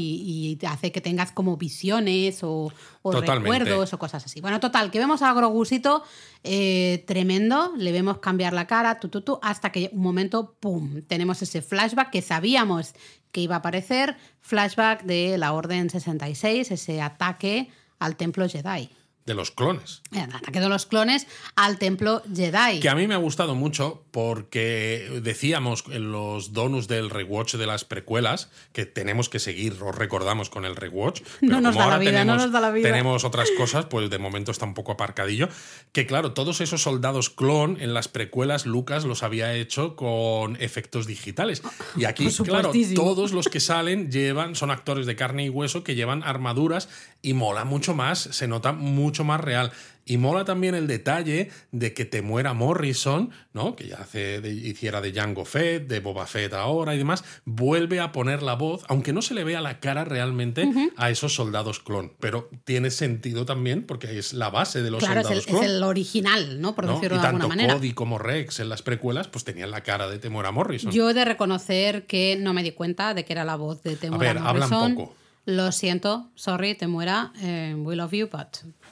[0.61, 2.71] y hace que tengas como visiones o,
[3.03, 4.41] recuerdos o cosas así.
[4.41, 6.03] Bueno, total, que vemos a Grogusito
[6.43, 11.01] eh, tremendo, le vemos cambiar la cara, tu, tu, tu, hasta que un momento, ¡pum!
[11.07, 12.93] Tenemos ese flashback que sabíamos
[13.33, 17.69] que iba a aparecer, flashback de la Orden 66, ese ataque
[17.99, 18.89] al templo Jedi.
[19.25, 20.01] De los clones.
[20.11, 22.81] El ataque de los clones al templo Jedi.
[22.81, 27.65] Que a mí me ha gustado mucho porque decíamos en los donuts del rewatch de
[27.65, 31.21] las precuelas que tenemos que seguir, os recordamos con el rewatch.
[31.41, 32.89] No pero nos como da la ahora vida, no tenemos, nos da la vida.
[32.89, 35.47] tenemos otras cosas, pues de momento está un poco aparcadillo.
[35.91, 41.07] Que claro, todos esos soldados clon en las precuelas Lucas los había hecho con efectos
[41.07, 41.61] digitales.
[41.95, 45.95] Y aquí, claro, todos los que salen llevan, son actores de carne y hueso que
[45.95, 46.89] llevan armaduras
[47.21, 49.71] y mola mucho más, se nota mucho más real.
[50.05, 53.73] Y mola también el detalle de que te muera Morrison, ¿no?
[53.73, 58.01] Que ya hace de- hiciera de Jango Fett, de Boba Fett ahora y demás, vuelve
[58.01, 61.79] a poner la voz, aunque no se le vea la cara realmente a esos soldados
[61.79, 62.11] clon.
[62.19, 65.71] Pero tiene sentido también porque es la base de los claro, es el, soldados es
[65.71, 66.75] el original, ¿no?
[66.75, 66.95] Por ¿no?
[66.95, 67.73] decirlo Y de alguna manera.
[67.75, 70.91] Cody como Rex en las precuelas, pues tenían la cara de Temuera Morrison.
[70.91, 73.95] Yo he de reconocer que no me di cuenta de que era la voz de
[73.95, 74.95] Temuera ver, hablan Morrison.
[74.95, 75.15] poco.
[75.45, 78.47] Lo siento, sorry, Temuera, eh, we love you, but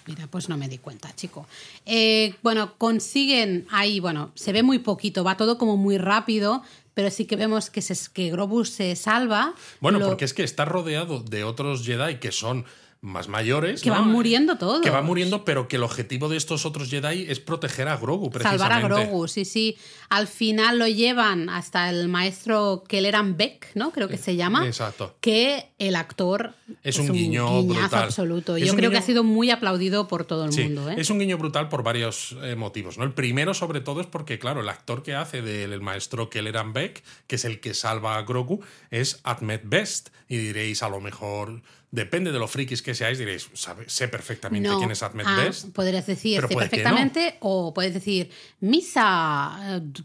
[0.07, 1.45] mira, pues no me di cuenta, chico.
[1.85, 6.61] Eh, bueno, consiguen ahí, bueno, se ve muy poquito, va todo como muy rápido,
[6.93, 9.53] pero sí que vemos que, se, que Grobus se salva.
[9.79, 12.65] Bueno, Lo- porque es que está rodeado de otros Jedi que son
[13.01, 13.81] más mayores.
[13.81, 13.95] Que ¿no?
[13.95, 14.81] van muriendo todos.
[14.81, 18.29] Que van muriendo, pero que el objetivo de estos otros Jedi es proteger a Grogu,
[18.29, 18.63] precisamente.
[18.63, 19.75] Salvar a Grogu, sí, sí.
[20.09, 23.91] Al final lo llevan hasta el maestro Kelleran Beck, ¿no?
[23.91, 24.67] Creo que se llama.
[24.67, 25.15] Exacto.
[25.19, 28.03] Que el actor Es un guiño brutal.
[28.03, 28.55] absoluto.
[28.55, 30.89] Es Yo creo que ha sido muy aplaudido por todo el Sí, mundo.
[30.91, 30.95] ¿eh?
[30.99, 32.99] es un guiño brutal por varios eh, motivos.
[32.99, 33.03] ¿no?
[33.03, 36.71] El primero, sobre todo, es porque, claro, el actor que hace del el maestro Kelleran
[36.73, 38.61] Beck, que es el que salva a Grogu,
[38.91, 40.09] es Ahmed Best.
[40.29, 44.67] Y diréis, a lo mejor, depende de lo frikis que seáis, diréis, sabe- sé perfectamente
[44.69, 45.65] No, quién es Ahmed ah, Best.
[45.75, 46.83] Podrías decir pero sí, puede que no.
[46.83, 49.57] perfectamente o puedes decir misa.
[49.77, 50.01] eh,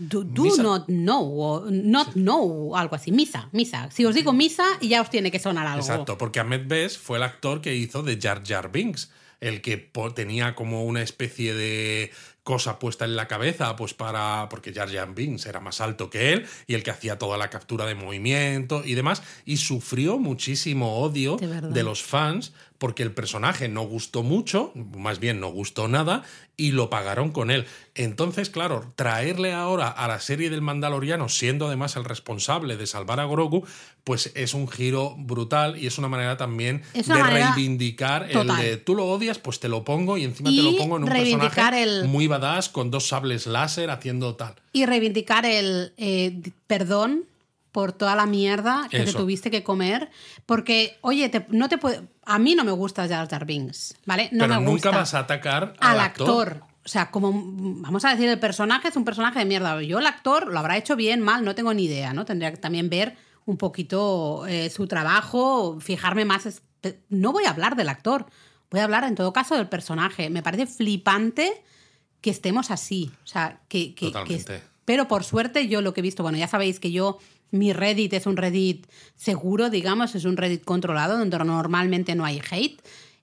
[0.00, 0.62] Do, do Misa.
[0.62, 3.10] not know, o not know, algo así.
[3.10, 3.90] Misa, misa.
[3.90, 5.80] Si os digo misa, ya os tiene que sonar algo.
[5.80, 9.76] Exacto, porque Ahmed Best fue el actor que hizo de Jar Jar Binks el que
[10.14, 12.12] tenía como una especie de
[12.48, 14.46] cosa puesta en la cabeza, pues para.
[14.48, 17.50] porque Jar Jar Binks era más alto que él y el que hacía toda la
[17.50, 19.22] captura de movimiento y demás.
[19.44, 25.40] Y sufrió muchísimo odio de, los fans porque el personaje no gustó mucho, más bien
[25.40, 26.22] no gustó nada,
[26.56, 27.66] y lo pagaron con él.
[27.94, 33.18] Entonces, claro, traerle ahora a la serie del Mandaloriano, siendo además el responsable de salvar
[33.20, 33.64] a Grogu,
[34.04, 38.94] pues es un giro brutal y es una manera también de reivindicar el de tú
[38.94, 42.26] lo odias, pues te lo pongo y encima te lo pongo en un personaje muy
[42.26, 44.54] badass con dos sables láser haciendo tal.
[44.72, 47.24] Y reivindicar el eh, perdón
[47.78, 50.10] por toda la mierda que te tuviste que comer.
[50.46, 54.28] Porque, oye, no te puede, a mí no me gusta Jar Jar Binks, ¿vale?
[54.32, 56.64] No Pero me nunca vas a atacar al, actor.
[56.84, 59.80] O sea, como, vamos a decir, el personaje es un personaje de mierda.
[59.80, 62.24] Yo, el actor, lo habrá hecho bien, mal, no tengo ni idea, ¿no?
[62.24, 66.60] Tendría que también ver un poquito eh, su trabajo, fijarme más.
[67.10, 68.26] No voy a hablar del actor,
[68.72, 70.30] voy a hablar en todo caso del personaje.
[70.30, 71.62] Me parece flipante
[72.20, 73.12] que estemos así.
[73.22, 76.48] O sea, que, que, que pero por suerte yo lo que he visto, bueno, ya
[76.48, 77.18] sabéis que yo
[77.50, 82.40] mi Reddit es un Reddit seguro, digamos, es un Reddit controlado donde normalmente no hay
[82.50, 82.80] hate.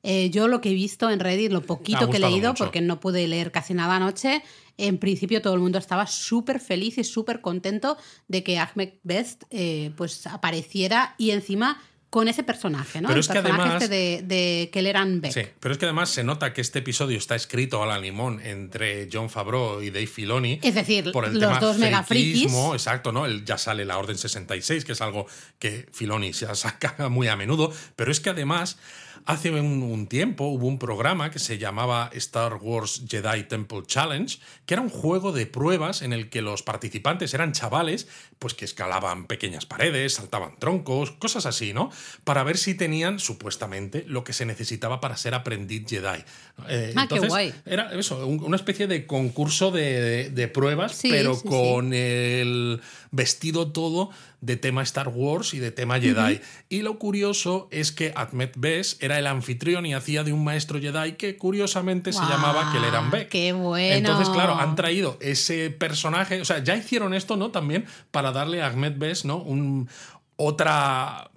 [0.07, 2.99] Eh, yo lo que he visto en Reddit, lo poquito que he leído, porque no
[2.99, 4.43] pude leer casi nada anoche,
[4.77, 9.45] en principio todo el mundo estaba súper feliz y súper contento de que Ahmed Best
[9.49, 11.81] eh, pues apareciera y encima
[12.15, 13.09] con ese personaje, ¿no?
[13.09, 15.33] Pero es que además, este de, de Kelleran Beck.
[15.33, 18.39] Sí, pero es que además se nota que este episodio está escrito a la limón
[18.41, 20.61] entre John Favreau y Dave Filoni.
[20.63, 22.53] Es decir, por el los dos mega frikis.
[22.71, 23.27] Exacto, ¿no?
[23.27, 25.27] ya sale la Orden 66, que es algo
[25.59, 27.73] que Filoni se saca muy a menudo.
[27.97, 28.77] Pero es que además
[29.27, 34.75] Hace un, tiempo hubo un programa que se llamaba Star Wars Jedi Temple Challenge, que
[34.75, 38.07] era un juego de pruebas en el que los participantes eran chavales,
[38.39, 41.89] pues que escalaban pequeñas paredes, saltaban troncos, cosas así, ¿no?
[42.23, 46.23] Para ver si tenían supuestamente lo que se necesitaba para ser aprendiz Jedi.
[46.67, 47.53] Eh, ah, qué guay.
[47.65, 54.83] Era eso, una especie de concurso de, pruebas, pero con el vestido todo de tema
[54.83, 56.39] Star Wars y de tema Jedi.
[56.69, 60.79] Y lo curioso es que Ahmed Bes era el anfitrión y hacía de un maestro
[60.79, 63.29] Jedi que curiosamente se llamaba Kelleran Beck.
[63.29, 63.95] ¡Qué bueno!
[63.95, 67.49] Entonces, claro, han traído ese personaje, o sea, ya hicieron esto, ¿no?
[67.49, 69.37] También para darle a Ahmed Bes, ¿no?
[69.37, 69.89] Un,
[70.35, 71.29] otra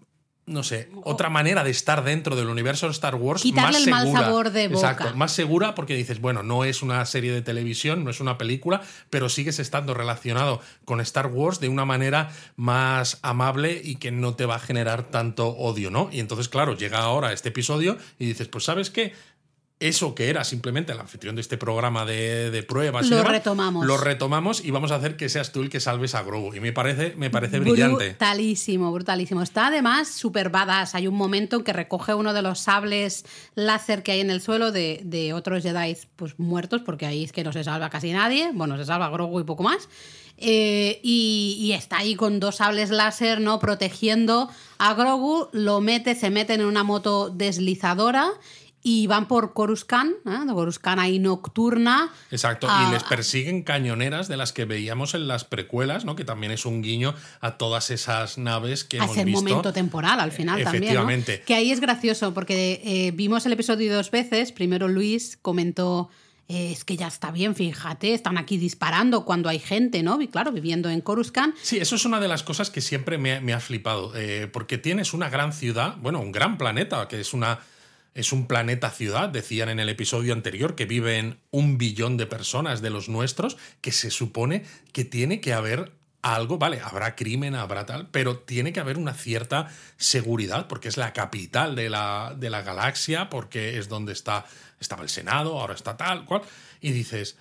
[0.48, 3.90] no sé, otra manera de estar dentro del universo de Star Wars Quitarle más el
[3.90, 4.90] mal sabor de boca.
[4.90, 8.38] Exacto, más segura porque dices, bueno, no es una serie de televisión, no es una
[8.38, 14.10] película, pero sigues estando relacionado con Star Wars de una manera más amable y que
[14.10, 16.08] no te va a generar tanto odio, ¿no?
[16.10, 19.12] Y entonces, claro, llega ahora este episodio y dices, pues sabes qué,
[19.80, 23.08] eso que era simplemente el anfitrión de este programa de, pruebas.
[23.08, 23.86] Lo retomamos.
[23.86, 26.54] Lo retomamos y vamos a hacer que seas tú el que salves a Grogu.
[26.54, 28.08] Y me parece, me parece brillante.
[28.08, 29.42] Brutalísimo, brutalísimo.
[29.42, 30.96] Está además súper badass.
[30.96, 34.40] Hay un momento en que recoge uno de los sables láser que hay en el
[34.40, 38.50] suelo de, otros Jedi pues, muertos, porque ahí es que no se salva casi nadie.
[38.52, 39.88] Bueno, se salva Grogu y poco más.
[40.40, 43.58] Eh, y, y, está ahí con dos sables láser, ¿no?
[43.58, 48.30] Protegiendo a Grogu, lo mete, se mete en una moto deslizadora
[48.82, 50.46] y van por Coruscant, ¿eh?
[50.52, 52.10] Coruscant ahí nocturna.
[52.30, 56.16] Exacto, y les persiguen cañoneras de las que veíamos en las precuelas, ¿no?
[56.16, 59.30] que también es un guiño a todas esas naves que hemos visto.
[59.30, 61.24] momento temporal al final también.
[61.44, 64.52] Que ahí es gracioso, porque eh, vimos el episodio dos veces.
[64.52, 66.08] Primero Luis comentó.
[66.50, 70.18] Eh, es que ya está bien, fíjate, están aquí disparando cuando hay gente, ¿no?
[70.22, 71.54] Y claro, viviendo en Coruscant.
[71.60, 74.14] Sí, eso es una de las cosas que siempre me, ha flipado,
[74.50, 77.58] porque tienes una gran ciudad, bueno, un gran planeta, que es una
[78.14, 82.82] es un planeta ciudad, decían en el episodio anterior, que viven un billón de personas
[82.82, 85.92] de los nuestros, que se supone que tiene que haber
[86.22, 90.96] algo, vale, habrá crimen, habrá tal, pero tiene que haber una cierta seguridad, porque es
[90.96, 94.44] la capital de la, de la galaxia, porque es donde está,
[94.80, 96.42] estaba el Senado, ahora está tal, cual,
[96.80, 97.36] y dices,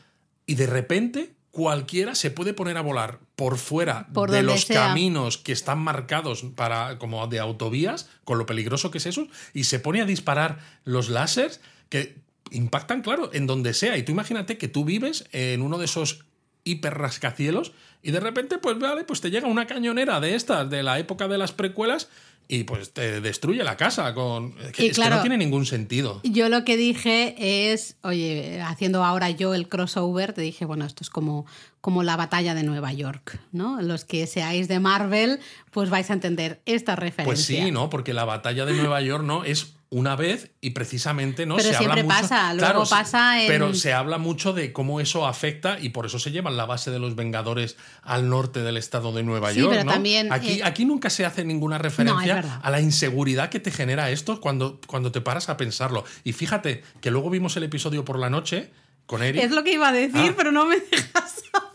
[0.45, 5.51] y de repente cualquiera se puede poner a volar por fuera de los caminos que
[5.51, 10.01] están marcados para como de autovías, con lo peligroso que es eso, y se pone
[10.01, 12.17] a disparar los láseres que
[12.51, 13.97] impactan, claro, en donde sea.
[13.97, 16.25] Y tú imagínate que tú vives en uno de esos
[16.63, 17.71] hiper rascacielos
[18.03, 21.27] y de repente, pues vale, pues te llega una cañonera de estas, de la época
[21.27, 22.09] de las precuelas,
[22.47, 26.21] y pues te destruye la casa con que, es que no tiene ningún sentido.
[26.23, 31.03] Yo lo que dije es, oye, haciendo ahora yo el crossover, te dije, bueno, esto
[31.03, 31.45] es como,
[31.81, 33.81] como la batalla de Nueva York, ¿no?
[33.81, 35.39] Los que seáis de Marvel,
[35.71, 37.25] pues vais a entender esta referencia.
[37.25, 37.89] Pues sí, ¿no?
[37.89, 39.43] Porque la batalla de Nueva York, ¿no?
[39.43, 42.07] Es una vez y precisamente no Pero se habla mucho.
[42.07, 46.05] pasa, luego sí, pasa en- Pero se habla mucho de cómo eso afecta y por
[46.05, 49.59] eso se llevan la base de los Vengadores al norte del estado de Nueva Sí,
[49.59, 49.71] York.
[49.71, 49.91] pero ¿no?
[49.93, 54.09] también, aquí, eh, aquí nunca se hace ninguna referencia a la inseguridad que te genera
[54.11, 56.03] esto cuando, cuando te paras a pensarlo.
[56.25, 58.71] Y fíjate que luego vimos el episodio por la noche
[59.05, 59.41] con Eric.
[59.41, 60.33] Es lo que iba a decir, Ah.
[60.35, 61.35] pero no me dejas.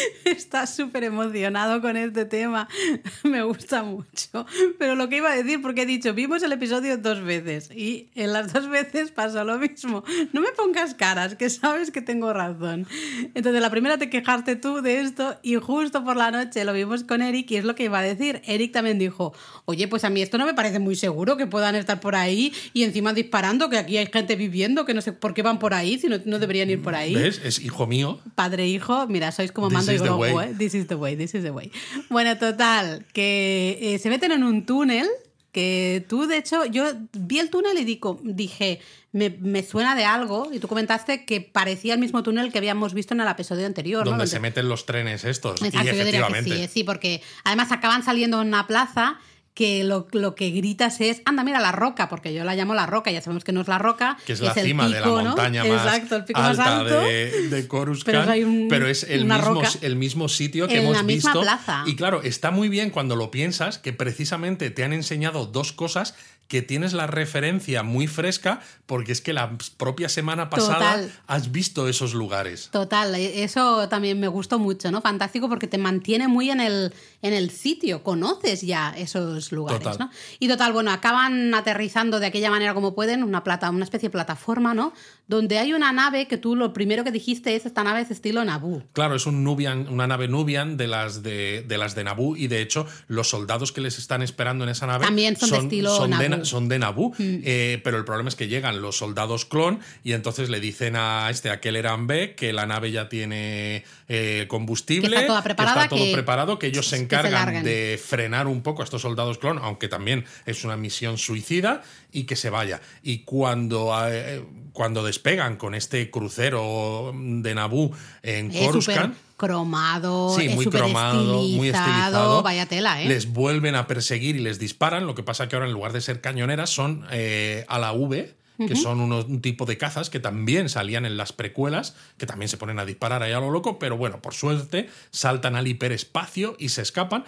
[0.24, 2.68] Estás súper emocionado con este tema.
[3.24, 4.46] Me gusta mucho.
[4.78, 8.08] Pero lo que iba a decir, porque he dicho, vimos el episodio dos veces y
[8.14, 10.04] en las dos veces pasó lo mismo.
[10.32, 12.86] No me pongas caras, que sabes que tengo razón.
[13.34, 17.04] Entonces, la primera te quejaste tú de esto y justo por la noche lo vimos
[17.04, 18.42] con Eric y es lo que iba a decir.
[18.44, 19.32] Eric también dijo,
[19.64, 22.52] oye, pues a mí esto no me parece muy seguro que puedan estar por ahí
[22.72, 25.74] y encima disparando, que aquí hay gente viviendo, que no sé por qué van por
[25.74, 27.14] ahí, si no, no deberían ir por ahí.
[27.14, 27.40] ¿Ves?
[27.42, 28.20] Es hijo mío.
[28.34, 30.48] Padre hijo, mira, sois como mando y is the Grogu, way.
[30.48, 30.54] ¿eh?
[30.58, 31.70] This is the way, this is the way.
[32.08, 35.06] Bueno, total, que eh, se meten en un túnel
[35.52, 38.78] que tú, de hecho, yo vi el túnel y digo, dije,
[39.12, 42.92] me, me suena de algo, y tú comentaste que parecía el mismo túnel que habíamos
[42.92, 44.04] visto en el episodio anterior.
[44.04, 45.62] Donde se meten los trenes estos.
[45.62, 46.56] Exacto, y yo diría que efectivamente.
[46.56, 49.18] sí, eh, sí, porque además acaban saliendo en una plaza
[49.56, 52.84] que lo, lo que gritas es, anda, mira la roca, porque yo la llamo la
[52.84, 55.06] roca, ya sabemos que no es la roca, que es la el cima de la
[55.06, 55.28] pico, ¿no?
[55.30, 57.00] montaña más Exacto, el pico alta más alto.
[57.00, 59.68] de, de Coruscant, Pero hay un- pero es el mismo, roca.
[59.80, 61.40] el mismo sitio que En hemos la misma visto.
[61.40, 61.84] plaza.
[61.86, 66.14] Y claro, está muy bien cuando lo piensas que precisamente te han enseñado dos cosas
[66.48, 71.12] que tienes la referencia muy fresca porque es que la propia semana pasada Total.
[71.26, 72.68] has visto esos lugares.
[72.70, 75.02] Total, e- eso también me gustó mucho, ¿no?
[75.02, 79.98] Fantástico porque te mantiene muy en el, en el sitio, conoces ya esos lugares, Total.
[79.98, 80.10] ¿no?
[80.38, 84.12] Y total, bueno, acaban aterrizando de aquella manera como pueden, una, plata, una especie de
[84.12, 84.92] plataforma, ¿no?
[85.26, 88.44] Donde hay una nave que tú lo primero que dijiste es esta nave es estilo
[88.44, 88.84] Naboo.
[88.92, 92.46] Claro, es un Nubian, una nave Nubian de las de, de las de Naboo y
[92.46, 95.96] de hecho los soldados que les están esperando en esa nave También son de estilo
[95.96, 96.22] son Naboo.
[96.44, 100.50] Son de Naboo, eh, pero el problema es que llegan los soldados clon y entonces
[100.50, 105.14] le dicen a este a Kelleran B que la nave ya tiene eh, combustible, Que
[105.14, 108.82] está toda preparada, está todo que- preparado, que ellos se encargan de frenar un poco
[108.82, 112.80] a estos soldados clon, aunque también es una misión suicida y que se vaya.
[113.02, 120.54] Y cuando, eh, cuando despegan con este crucero de Naboo en Coruscant, cromado, Sí, es
[120.54, 122.42] muy cromado, muy estilizado.
[122.42, 123.08] Vaya tela, ¿eh?
[123.08, 125.06] Les vuelven a perseguir y les disparan.
[125.06, 128.34] Lo que pasa que ahora en lugar de ser cañoneras son eh, a la V,
[128.58, 132.48] que son unos, un tipo de cazas que también salían en las precuelas, que también
[132.48, 136.56] se ponen a disparar ahí a lo loco, pero bueno, por suerte saltan al hiperespacio
[136.58, 137.24] y se escapan,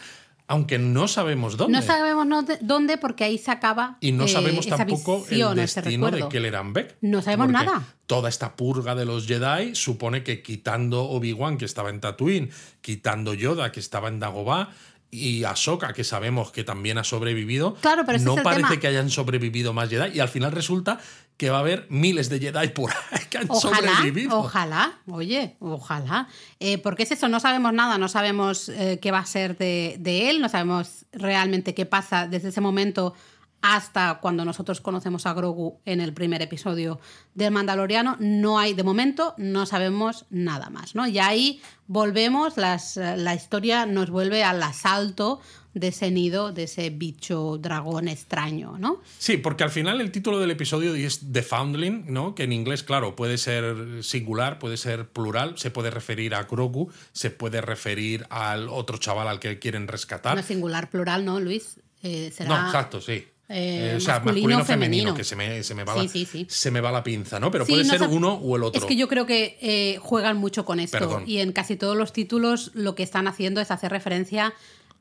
[0.49, 1.79] aunque no sabemos dónde.
[1.79, 5.21] No sabemos no- de- dónde porque ahí se acaba y no eh, sabemos esa tampoco
[5.21, 6.27] visión, el destino de.
[6.29, 6.97] Kelleran Beck.
[7.03, 7.83] No sabemos nada.
[8.07, 13.35] Toda esta purga de los Jedi supone que quitando Obi-Wan, que estaba en Tatooine, quitando
[13.35, 14.71] Yoda, que estaba en Dagobah,
[15.11, 18.81] y Ahsoka, que sabemos que también ha sobrevivido, Claro, pero no parece tema.
[18.81, 20.17] que hayan sobrevivido más Jedi.
[20.17, 20.99] Y al final resulta
[21.39, 24.39] que va a haber miles de Jedi por ahí que han Ojalá, sobrevivido.
[24.39, 26.29] ojalá, oye, ojalá.
[26.61, 29.97] Eh, porque es eso, no sabemos nada, no sabemos eh, qué va a ser de,
[30.01, 33.15] de él, no sabemos realmente qué pasa desde ese momento
[33.61, 37.01] hasta cuando nosotros conocemos a Grogu en el primer episodio
[37.35, 38.17] del Mandaloriano.
[38.21, 41.07] No hay, de momento, no sabemos nada más, ¿no?
[41.07, 45.41] Y ahí volvemos, las, la historia nos vuelve al asalto
[45.75, 49.01] de ese nido, de ese bicho dragón extraño, ¿no?
[49.19, 52.35] Sí, porque al final el título del episodio es The Foundling, ¿no?
[52.35, 56.91] Que en inglés, claro, puede ser singular, puede ser plural, se puede referir a Grogu,
[57.13, 60.37] se puede referir al otro chaval al que quieren rescatar.
[60.37, 61.81] No singular, plural, ¿no, Luis?
[62.03, 62.49] Eh, será...
[62.49, 63.27] No, exacto, sí.
[63.51, 65.15] Eh, o sea, masculino, masculino, femenino, femenino.
[65.15, 66.47] que se me, se me va Sí, la, sí, sí.
[66.49, 67.51] se me va la pinza, ¿no?
[67.51, 68.81] Pero puede no ser uno o el otro.
[68.81, 70.99] Es que yo creo que eh, juegan mucho con esto.
[70.99, 71.25] Perdón.
[71.27, 74.53] Y en casi todos los títulos lo que están haciendo es hacer referencia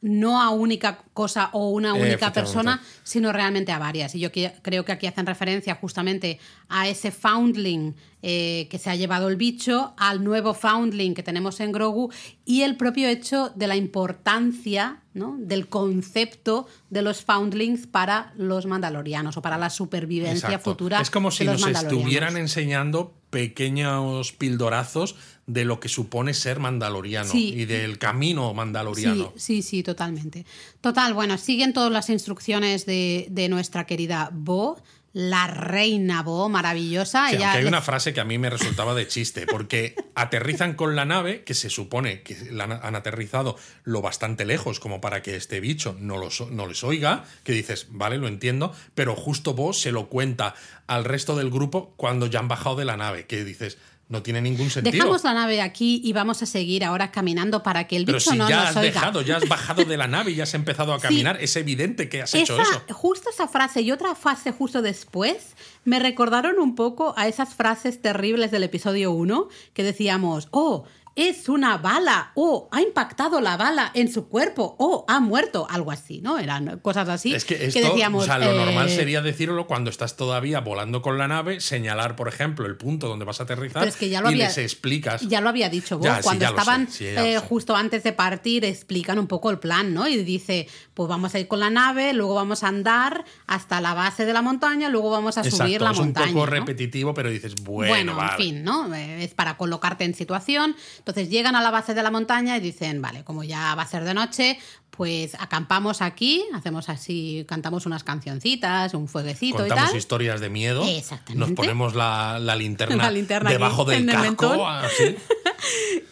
[0.02, 4.14] no a única cosa o una única persona, sino realmente a varias.
[4.16, 8.90] Y yo que- creo que aquí hacen referencia justamente a ese foundling eh, que se
[8.90, 12.12] ha llevado el bicho, al nuevo foundling que tenemos en Grogu
[12.46, 15.36] y el propio hecho de la importancia ¿no?
[15.40, 20.72] del concepto de los foundlings para los mandalorianos o para la supervivencia Exacto.
[20.72, 21.00] futura.
[21.02, 25.16] Es como si de los nos estuvieran enseñando pequeños pildorazos
[25.48, 27.54] de lo que supone ser mandaloriano Sí.
[27.56, 29.34] y del camino mandaloriano.
[29.38, 30.46] Sí, sí, sí, totalmente.
[30.82, 34.78] Total, bueno, siguen todas las instrucciones de, de nuestra querida Bo,
[35.14, 37.32] la reina Bo, maravillosa.
[37.32, 41.06] Ella hay una frase que a mí me resultaba de chiste, porque aterrizan con la
[41.06, 45.60] nave, que se supone que la han, aterrizado lo bastante lejos como para que este
[45.62, 49.92] bicho no, los, no les oiga, que dices, vale, lo entiendo, pero justo vos se
[49.92, 50.54] lo cuenta
[50.88, 53.78] al resto del grupo cuando ya han bajado de la nave, que dices,
[54.10, 54.94] No tiene ningún sentido.
[54.94, 58.32] Dejamos la nave aquí y vamos a seguir ahora caminando para que el Pero bicho
[58.32, 58.92] si no ya nos has oiga.
[58.94, 62.08] dejado, ya has bajado de la nave y ya has empezado a caminar, es evidente
[62.08, 62.94] que has hecho Esa- eso.
[62.94, 68.02] Justo esa frase y otra frase justo después me recordaron un poco a esas frases
[68.02, 70.86] terribles del episodio 1 que decíamos, oh,
[71.18, 75.92] es una bala, oh, ha impactado la bala en su cuerpo, oh, ha muerto, algo
[75.92, 76.38] así, ¿no?
[76.38, 79.90] Eran cosas así Es que esto, decíamos, o sea, lo eh, normal sería decirlo cuando
[79.90, 83.82] estás todavía volando con la nave, señalar, por ejemplo, el punto donde vas a aterrizar
[83.82, 85.22] Pero es que ya lo y había- les explicas.
[85.24, 88.64] Ya lo había dicho vos, Ya, cuando sé, estaban sí, eh, justo antes de partir,
[88.64, 90.08] explican un poco el plan, ¿no?
[90.08, 93.96] Y dice, pues vamos a ir con la nave, luego vamos a andar hasta la
[93.96, 96.28] base de la montaña, luego vamos a subir la es montaña.
[96.28, 96.52] un poco ¿no?
[96.52, 98.38] repetitivo, pero dices, bueno, en vale.
[98.38, 98.94] fin, ¿no?
[98.94, 100.76] Eh, Es para colocarte en situación.
[101.08, 103.88] Entonces llegan a la base de la montaña y dicen, vale, como ya va a
[103.88, 104.60] ser de noche,
[104.98, 109.98] pues acampamos aquí, hacemos así, cantamos unas cancioncitas, un fueguecito y Contamos tal.
[110.00, 110.84] historias de miedo.
[110.86, 111.40] Exactamente.
[111.40, 114.68] Nos ponemos la, la linterna, La linterna debajo aquí, del casco.
[114.68, 115.16] así.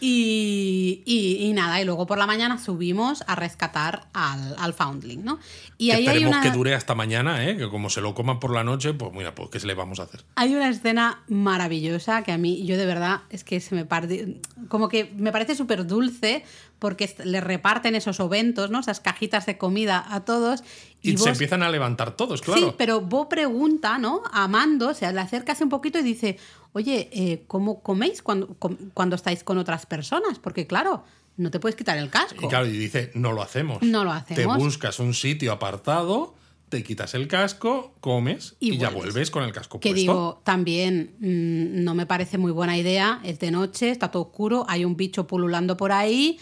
[0.01, 5.23] Y, y- y nada, y luego por la mañana subimos a rescatar al, al Foundling,
[5.23, 5.39] ¿no?
[5.77, 7.55] Y Que ahí hay esperemos una, que dure hasta mañana, ¿eh?
[7.57, 9.99] que como se lo coman por la noche, pues mira, pues ¿qué se le vamos
[9.99, 10.23] a hacer?
[10.35, 14.41] hay una escena maravillosa que a mí, yo de verdad, es que se me parte,
[14.67, 16.43] como que me parece súper dulce
[16.85, 18.79] porque le reparten esos oventos, ¿no?
[18.79, 20.63] Esas cajitas de comida a todos.
[21.01, 22.61] Y, Y, se empiezan a levantar todos, claro.
[22.61, 24.21] Sí, pero Bo pregunta, ¿no?
[24.31, 26.37] A Mando, o sea, le acerca hace un poquito y dice,
[26.73, 28.55] oye, eh, ¿cómo coméis cuando,
[28.93, 30.37] cuando estáis con otras personas?
[30.37, 31.03] Porque claro,
[31.37, 32.45] no te puedes quitar el casco.
[32.45, 33.81] Y claro, y dice, no lo hacemos.
[33.81, 34.57] No lo Te hacemos.
[34.59, 36.35] buscas un sitio apartado,
[36.69, 39.31] te quitas el casco, comes y, Y ya vuelves.
[39.31, 39.99] con el casco Que puesto.
[40.01, 43.21] digo, también mm, no me parece muy buena idea.
[43.23, 46.37] Es de noche, está todo oscuro, hay un bicho pululando por ahí.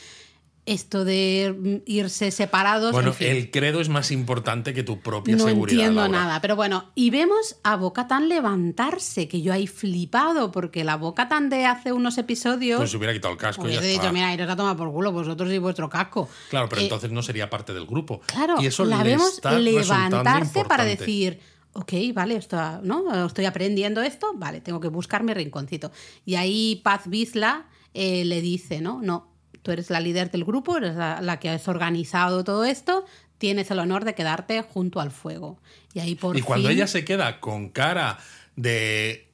[0.66, 2.94] Esto de irse separados.
[2.94, 5.80] bueno, en fin, el credo es más importante que tu propia no seguridad.
[5.88, 6.18] entiendo Laura.
[6.20, 6.42] nada.
[6.42, 11.66] Pero bueno, y vemos a Bocatan levantarse, que yo ahí flipado, porque la Bocatan de
[11.66, 12.78] hace unos episodios.
[12.80, 14.04] Pues se hubiera quitado el casco y ya hubiese está.
[14.04, 16.30] dicho, mira, iros a tomar por culo, vosotros y vuestro casco.
[16.50, 18.22] Claro, pero Eh, entonces no sería parte del grupo.
[18.28, 21.40] Claro, y eso la le vemos levantarse para decir,
[21.74, 23.26] ok, vale, esto, ¿no?
[23.26, 25.92] estoy aprendiendo esto, vale, tengo que buscar mi rinconcito.
[26.26, 29.02] Y ahí Paz Bisla eh, le dice, ¿no?
[29.02, 29.33] No,
[29.64, 33.06] tú eres la líder del grupo, eres la, la que has organizado todo esto,
[33.40, 35.58] tienes el honor de quedarte junto al fuego.
[35.94, 38.20] Y ahí por Y cuando fin- ella se queda con cara
[38.56, 39.28] de.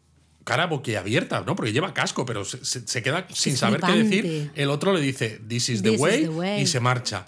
[0.46, 1.56] cara boquiabierta, ¿no?
[1.56, 4.52] Porque lleva casco, pero se, queda sin saber qué decir.
[4.56, 6.62] El otro le dice, This is the way.
[6.62, 7.28] y se marcha.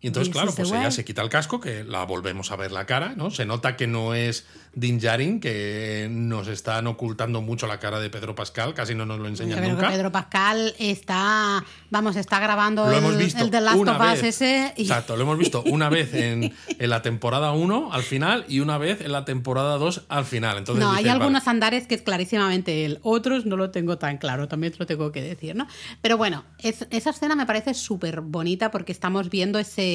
[0.00, 2.70] Y entonces, claro, the pues ella se quita el casco, que la volvemos a ver
[2.70, 3.30] la cara, ¿no?
[3.32, 8.08] Se nota que no es Din Djarin, que nos están ocultando mucho la cara de
[8.08, 9.88] Pedro Pascal, casi no nos lo enseñan que nunca.
[9.88, 14.02] Pedro Pascal está, vamos, está grabando Lo el, hemos visto el de Last una of
[14.02, 14.24] Us vez.
[14.40, 18.44] ese y Exacto, lo hemos visto una vez en, en la temporada 1 al final
[18.48, 20.58] y una vez en la temporada 2 al final.
[20.58, 23.98] Entonces no, dices, hay vale, algunos andares que es clarísimamente él, otros no lo tengo
[23.98, 25.66] tan claro, también te lo tengo que decir, ¿no?
[26.02, 29.87] Pero bueno, es- esa escena me parece súper bonita porque estamos viendo ese...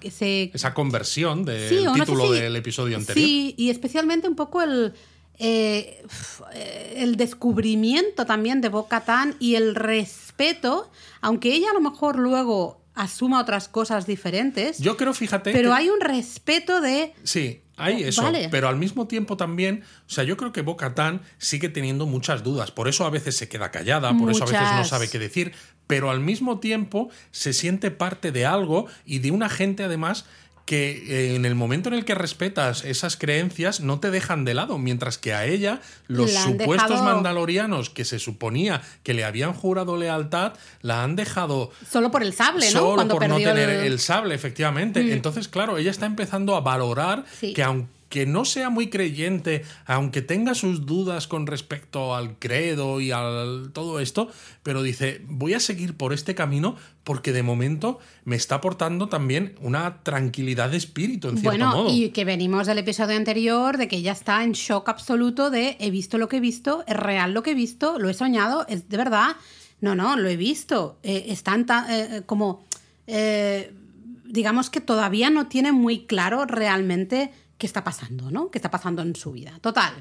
[0.00, 3.26] ese esa conversión del Sí, o no sé título si- del episodio anterior.
[3.26, 4.92] Sí, y especialmente un poco el,
[5.38, 6.02] eh,
[6.54, 10.90] eh, el descubrimiento también de Boca Tan y el respeto,
[11.20, 15.52] aunque ella a lo mejor luego asuma otras cosas diferentes, Yo creo, fíjate.
[15.52, 17.12] pero que- hay un respeto de...
[17.24, 18.22] Sí, hay eso.
[18.22, 18.48] Vale.
[18.50, 22.42] Pero al mismo tiempo también, o sea, yo creo que Boca Tan sigue teniendo muchas
[22.42, 22.70] dudas.
[22.70, 25.52] Por eso a veces se queda callada, por eso a veces no sabe qué decir.
[25.86, 30.24] Pero al mismo tiempo se siente parte de algo y de una gente además
[30.64, 30.90] que
[31.30, 34.78] eh, en el momento en el que respetas esas creencias no te dejan de lado,
[34.78, 39.96] mientras que a ella los supuestos dejado- mandalorianos que se suponía que le habían jurado
[39.96, 42.80] lealtad la han dejado Solo por el sable, ¿no?
[42.80, 43.86] Solo Cuando por no tener el- Mm.
[43.92, 43.98] el...
[44.00, 45.12] sable, efectivamente.
[45.12, 47.52] Entonces, claro, ella está empezando a valorar Sí.
[47.54, 47.94] que aunque
[48.26, 54.00] no sea muy creyente, aunque tenga sus dudas con respecto al credo y al todo
[54.00, 54.30] esto,
[54.62, 59.54] pero dice, voy a seguir por este camino porque de momento me está aportando también
[59.60, 61.90] una tranquilidad de espíritu, en cierto Bueno, modo.
[61.94, 65.90] y que venimos del episodio anterior de que ella está en shock absoluto de he
[65.90, 68.88] visto lo que he visto, es real lo que he visto, lo he soñado, es
[68.88, 69.36] de verdad.
[69.80, 70.98] No, no, lo he visto.
[71.02, 72.64] Eh, están ta- eh, como,
[73.06, 73.72] eh,
[74.24, 78.50] digamos que todavía no tiene muy claro realmente qué está pasando, ¿no?
[78.50, 79.58] ¿Qué está pasando en su vida?
[79.60, 79.92] Total.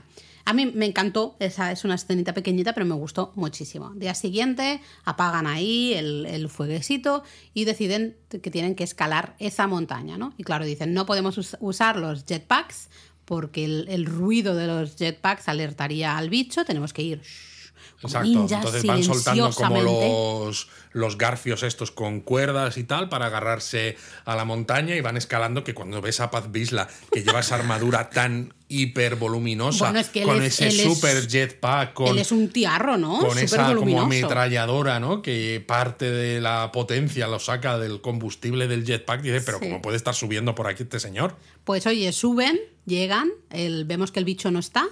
[0.47, 3.91] A mí me encantó, esa es una escenita pequeñita, pero me gustó muchísimo.
[3.95, 10.17] Día siguiente apagan ahí el, el fueguecito y deciden que tienen que escalar esa montaña,
[10.17, 10.33] ¿no?
[10.37, 12.89] Y claro, dicen, no podemos us- usar los jetpacks
[13.23, 17.21] porque el, ruido de los jetpacks alertaría al bicho, tenemos que ir
[18.01, 18.47] Exacto.
[18.49, 24.35] Entonces van soltando como los, los garfios estos con cuerdas y tal para agarrarse a
[24.35, 28.09] la montaña y van escalando que cuando ves a Paz Bisla que lleva esa armadura
[28.09, 32.31] tan hiper voluminosa, Bueno, es que con es- ese es- super jetpack, con, Él es
[32.31, 33.19] un tiarro, ¿no?
[33.19, 35.21] con esa como ametralladora, ¿no?
[35.21, 39.21] Que parte de la potencia lo saca del combustible del jetpack.
[39.21, 39.65] Dice, pero Sí.
[39.67, 41.35] ¿cómo puede estar subiendo por aquí este señor?
[41.63, 44.85] Pues oye, suben, llegan, el- vemos que el bicho no está.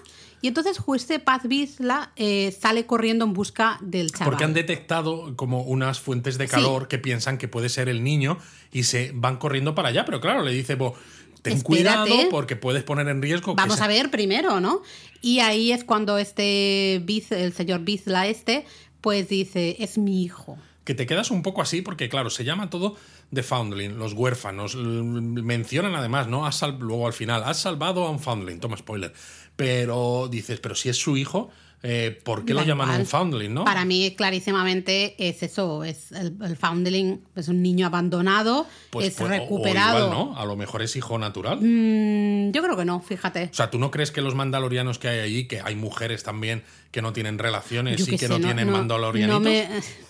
[0.44, 4.26] Y entonces este Paz Vizla eh, sale corriendo en busca del chaval.
[4.30, 6.52] Porque han detectado como unas fuentes de Sí.
[6.52, 8.38] calor que piensan que puede ser el niño
[8.72, 10.04] y se van corriendo para allá.
[10.04, 10.96] Pero claro, le dice, "Bo,
[11.42, 11.64] ten Espérate.
[11.64, 13.56] cuidado porque puedes poner en riesgo.
[13.56, 14.82] que Vamos esa- a ver primero, ¿no?
[15.22, 18.66] Y ahí es cuando este Biz, el señor Bizla este,
[19.00, 20.58] pues dice, es mi hijo.
[20.84, 22.98] que te quedas un poco así porque, claro, se llama todo
[23.34, 24.76] The Foundling, los huérfanos.
[24.76, 26.46] Mencionan además, ¿no?
[26.46, 29.14] Has sal- luego al final, has salvado a un Foundling, toma spoiler.
[29.56, 31.50] Pero dices, pero si es su hijo,
[31.86, 33.66] eh, ¿por qué lo llaman un Foundling, no?
[33.66, 39.14] Para mí, clarísimamente, es eso, es el, el foundling, es un niño abandonado, Pues, es
[39.16, 40.08] pues, o- o recuperado.
[40.08, 40.38] igual, ¿no?
[40.38, 41.60] A lo mejor es hijo natural.
[41.62, 43.50] Mm, yo creo que no, fíjate.
[43.52, 46.64] O sea, ¿tú no crees que los mandalorianos que hay allí, que hay mujeres también
[46.94, 49.42] que no tienen relaciones Yo y que sé, no, tienen mandalorianitos?
[49.42, 49.68] No me,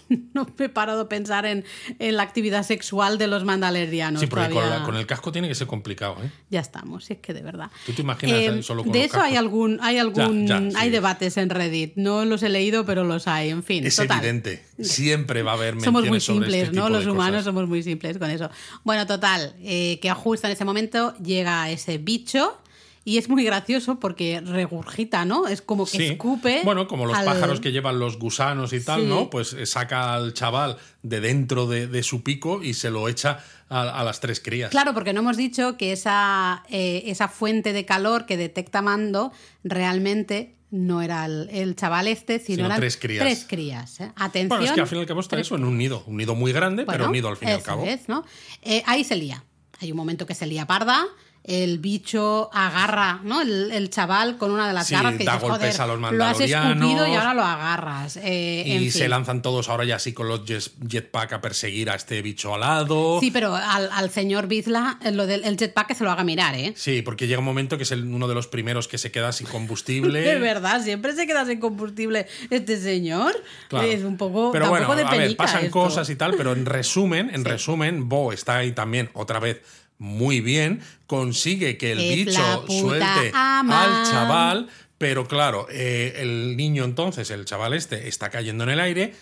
[0.34, 1.64] no me he parado a pensar en,
[1.98, 4.20] en la actividad sexual de los mandalorianos.
[4.20, 6.30] sí, porque con, la- con el casco tiene que ser complicado, ¿eh?
[6.50, 7.72] Ya estamos, si es que de verdad.
[7.86, 10.60] ¿Tú te imaginas Eh, ahí solo con de los eso hay algún, hay algún, Ya,
[10.60, 10.76] ya, sí.
[10.78, 11.94] hay debates en Reddit.
[11.96, 13.50] No los he leído, pero los hay.
[13.50, 14.18] En fin, Es total.
[14.18, 14.66] evidente.
[14.82, 16.90] Siempre va a haber menciones Somos muy sobre este simples, ¿no?
[16.90, 17.46] Los humanos cosas.
[17.46, 18.50] somos muy simples con eso.
[18.84, 22.60] Bueno, total, eh, que justo en ese momento llega ese bicho
[23.06, 25.48] y es muy gracioso porque regurgita, ¿no?
[25.48, 26.04] Es como que Sí.
[26.06, 26.62] escupe.
[26.64, 29.08] Bueno, como los al- pájaros que llevan los gusanos y tal, Sí.
[29.08, 29.30] ¿no?
[29.30, 33.40] Pues eh, saca al chaval de dentro de, de su pico y se lo echa
[33.70, 34.70] a, a las tres crías.
[34.72, 39.32] Claro, porque no hemos dicho que esa, eh, esa fuente de calor que detecta Mando
[39.78, 43.24] realmente no era el, el chaval este, sino, Sino eran tres crías.
[43.24, 44.12] tres crías, ¿eh?
[44.16, 44.50] Atención.
[44.50, 46.04] Bueno, es que al fin y al cabo está eso en un nido.
[46.08, 47.84] Un nido muy grande, pero Bueno, unido al fin y al cabo.
[47.86, 48.24] es, ¿no?
[48.64, 49.44] Eh, ahí se lía.
[49.82, 51.06] Hay un momento que se lía parda.
[51.46, 53.42] El bicho agarra, ¿no?
[53.42, 55.88] El, el chaval con una de las Sí, garras que da dices, golpes "Joder, a
[55.88, 57.18] los Lo has escupido y mandalorianos".
[57.18, 58.18] ahora lo agarras.
[58.24, 59.10] Eh, Y en se fin.
[59.10, 63.20] lanzan todos ahora ya así con los jet- jetpack a perseguir a este bicho alado.
[63.20, 66.24] Sí, pero al, al señor Bizla, eh, lo del el jetpack que se lo haga
[66.24, 66.74] mirar, ¿eh?
[66.78, 69.34] Sí, porque llega un momento que es el- uno de los primeros que se queda
[69.34, 70.22] sin combustible.
[70.22, 73.36] De verdad, siempre se queda sin combustible este señor.
[73.68, 73.86] Claro.
[73.86, 75.72] Es un poco, pero bueno, de a ver, pasan esto.
[75.72, 79.62] cosas y tal, pero en resumen, en resumen, Bo está ahí también otra vez
[80.04, 84.02] muy bien, consigue que el Es bicho suelte ama.
[84.04, 88.82] al chaval, pero claro, eh, el niño entonces, el chaval este, está cayendo en el
[88.82, 89.14] aire.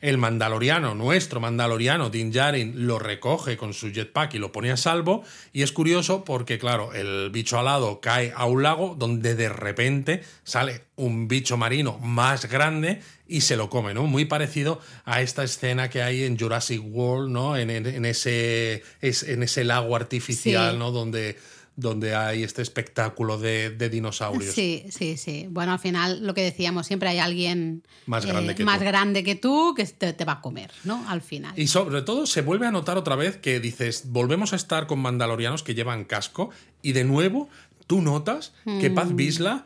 [0.00, 4.76] El mandaloriano, nuestro mandaloriano, Din Djarin, lo recoge con su jetpack y lo pone a
[4.78, 5.22] salvo.
[5.52, 10.22] Y es curioso porque, claro, el bicho alado cae a un lago donde de repente
[10.42, 14.04] sale un bicho marino más grande y se lo come, ¿no?
[14.06, 17.56] Muy parecido a esta escena que hay en Jurassic World, ¿no?
[17.58, 20.78] En, en- en ese, es- en ese lago artificial, Sí.
[20.78, 20.90] ¿no?
[20.92, 21.36] Donde,
[21.76, 24.54] donde hay este espectáculo de, de dinosaurios.
[24.54, 25.46] Sí, sí, sí.
[25.50, 28.84] Bueno, al final lo que decíamos, siempre hay alguien eh, Más grande que más tú.
[28.84, 31.02] grande que tú que te, te va a comer, ¿no?
[31.08, 31.52] Al final.
[31.58, 34.98] Y sobre todo se vuelve a notar otra vez que dices, volvemos a estar con
[35.00, 36.50] mandalorianos que llevan casco
[36.82, 37.48] y de nuevo
[37.86, 38.94] tú notas que Mm.
[38.94, 39.64] Paz Vizla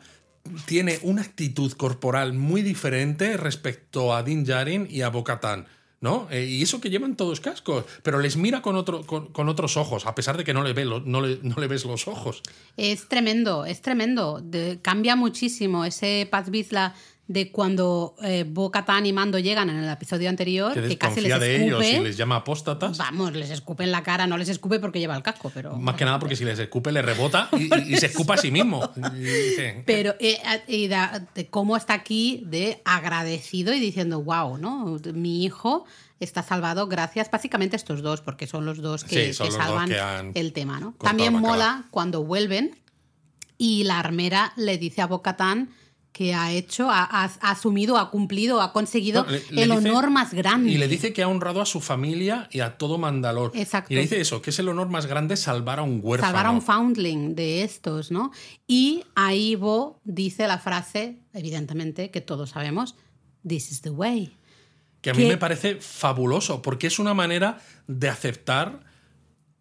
[0.65, 5.65] tiene una actitud corporal muy diferente respecto a Din Djarin y a Bo-Katan,
[6.05, 6.27] ¿no?
[6.29, 10.05] Eh, y eso que llevan todos cascos, pero les mira con, otro, con, otros ojos,
[10.05, 12.43] a pesar de que no le, ve no le, no le ves los ojos.
[12.77, 14.43] Es tremendo, es tremendo.
[14.83, 16.93] Cambia muchísimo ese Paz Vizla
[17.27, 21.29] de cuando eh, Bo-Katan y Mando llegan en el episodio anterior, Que que, casi les
[21.31, 22.01] desconfía de ellos escupe.
[22.01, 22.97] y les llama apóstatas.
[22.99, 25.75] Vamos, les escupe en la cara, no les escupe porque lleva el casco, pero.
[25.75, 28.91] Más que nada porque si les escupe le rebota y, se escupa a sí mismo.
[29.85, 34.97] Pero eh, y da- de cómo está aquí de agradecido y diciendo, wow, ¿no?
[35.13, 35.85] Mi hijo
[36.19, 39.53] está salvado gracias básicamente a estos dos, porque son los dos que, Sí, son que
[39.53, 40.93] los dos salvan que el tema, ¿no?
[40.99, 42.77] También mola cuando vuelven
[43.57, 45.69] y la armera le dice a Bocatán
[46.17, 49.69] que ha hecho, ha, ha- ha asumido, ha cumplido, ha conseguido No, le- le el
[49.71, 50.71] dice- honor más grande.
[50.71, 53.51] Y le dice que ha honrado a su familia y a todo Mandalor.
[53.53, 53.91] Exacto.
[53.91, 56.29] Y le dice eso, que es el honor más grande salvar a un huérfano.
[56.31, 58.31] salvar a un foundling de estos, ¿no?
[58.65, 62.95] Y ahí Bo dice la frase, evidentemente, que todos sabemos,
[63.45, 64.37] This is the way.
[65.01, 68.79] que a mí que- me parece fabuloso, porque es una manera de aceptar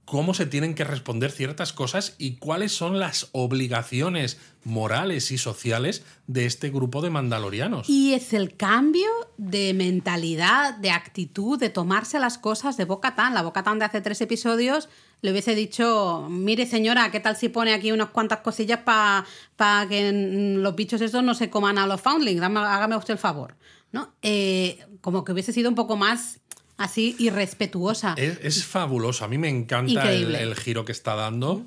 [0.04, 6.04] cómo se tienen que responder ciertas cosas y cuáles son las obligaciones morales y sociales
[6.26, 7.88] de este grupo de mandalorianos.
[7.88, 13.34] Y es el cambio de mentalidad, de actitud, de tomarse las cosas de Boca Tan.
[13.34, 14.88] La Boca Tan de hace tres episodios
[15.22, 20.12] le hubiese dicho: Mire, señora, ¿qué tal si pone aquí unas cuantas cosillas para que
[20.12, 22.42] mm, los bichos estos no se coman a los foundlings?
[22.42, 23.56] Hágame usted el favor.
[23.92, 24.12] ¿No?
[24.22, 26.40] Eh, como que hubiese sido un poco más
[26.76, 28.14] así irrespetuosa.
[28.16, 31.66] Es, es fabuloso, a mí me encanta el giro que está dando.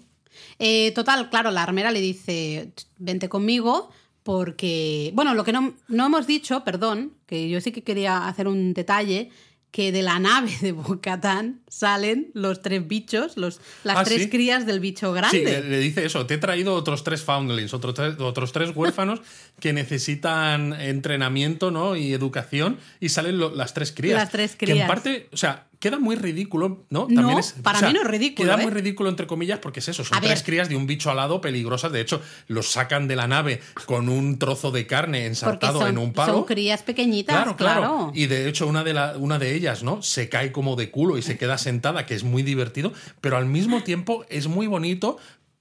[0.59, 3.89] Eh, total, claro, la armera le dice, vente conmigo,
[4.23, 8.47] porque, bueno, lo que no, no hemos dicho, perdón, que yo sí que quería hacer
[8.47, 9.29] un detalle,
[9.71, 14.29] que de la nave de Bocatán salen los tres bichos, los, las Ah, tres ¿sí?
[14.29, 15.43] crías del bicho Sí, grande.
[15.43, 16.25] le, le dice eso.
[16.25, 19.21] Te he traído otros tres foundlings, otros tres, otros tres huérfanos
[19.59, 21.95] que necesitan entrenamiento ¿no?
[21.95, 24.15] y educación y salen lo- las tres crías.
[24.17, 24.87] Las tres Que en crías.
[24.87, 27.07] parte, o sea, queda muy ridículo, ¿no?
[27.09, 28.63] No, para mí no es ridículo, Queda ¿eh?
[28.63, 30.03] muy ridículo, entre comillas, porque es eso.
[30.03, 30.43] Son A tres ver.
[30.45, 31.91] crías de un bicho alado peligrosas.
[31.91, 35.97] De hecho, los sacan de la nave con un trozo de carne ensartado son, en
[35.97, 36.33] un palo.
[36.33, 37.79] son crías pequeñitas, Claro, claro.
[37.81, 38.11] claro.
[38.15, 40.01] Y de hecho, una de, la- una de ellas, ¿no?
[40.01, 43.45] Se cae como de culo y se queda sentada, que es muy divertido, pero al
[43.45, 45.17] mismo tiempo es muy bonito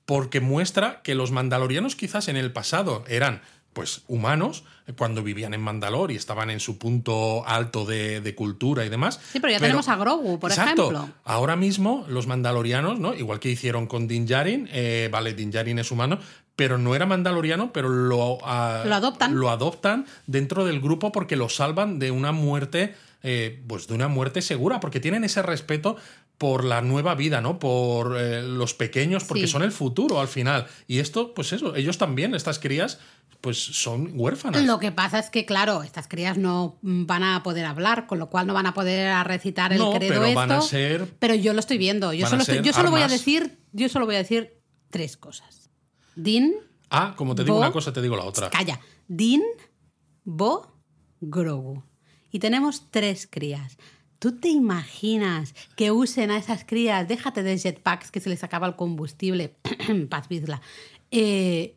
[0.07, 3.43] porque muestra que los mandalorianos quizás en el pasado eran
[3.77, 8.35] pues humanos eh, cuando vivían en Mandalor y estaban en su punto alto de, de
[8.35, 9.21] cultura y demás.
[9.31, 10.91] Sí, pero ya tenemos a Grogu, por Exacto.
[10.91, 11.11] ejemplo.
[11.25, 13.15] Ahora mismo los mandalorianos, ¿no?
[13.15, 16.19] Igual que hicieron con Din Djarin, eh, vale, Din Djarin es humano,
[16.57, 19.39] pero no era mandaloriano, pero lo, ah, Lo adoptan.
[19.39, 24.09] Lo adoptan dentro del grupo porque lo salvan de una muerte, eh, pues de una
[24.09, 25.97] muerte segura, porque tienen ese respeto
[26.39, 27.59] por la nueva vida, ¿no?
[27.59, 29.53] Por eh, los pequeños, porque Sí.
[29.53, 30.67] son el futuro al final.
[30.87, 32.99] Y esto, pues eso, ellos también, estas crías,
[33.41, 34.63] pues son huérfanas.
[34.65, 38.29] Lo que pasa es que, claro, estas crías no van a poder hablar, con lo
[38.29, 40.35] cual no van a poder recitar el No, credo pero esto.
[40.37, 42.13] van a ser- Pero yo lo estoy viendo.
[42.13, 44.59] Yo solo, estoy- yo solo voy a decir, yo solo voy a decir
[44.91, 45.71] tres cosas.
[46.17, 46.55] Din,
[46.91, 48.49] Ah, como te digo Bo- una cosa, te digo la otra.
[48.51, 48.79] calla.
[49.09, 49.43] Din,
[50.25, 50.73] Bo,
[51.21, 51.83] Grogu.
[52.31, 53.77] Y tenemos tres crías.
[54.19, 57.07] ¿Tú te imaginas que usen a esas crías?
[57.07, 59.57] Déjate de jetpacks que se les acaba el combustible.
[60.11, 60.27] Paz.
[61.11, 61.77] Eh,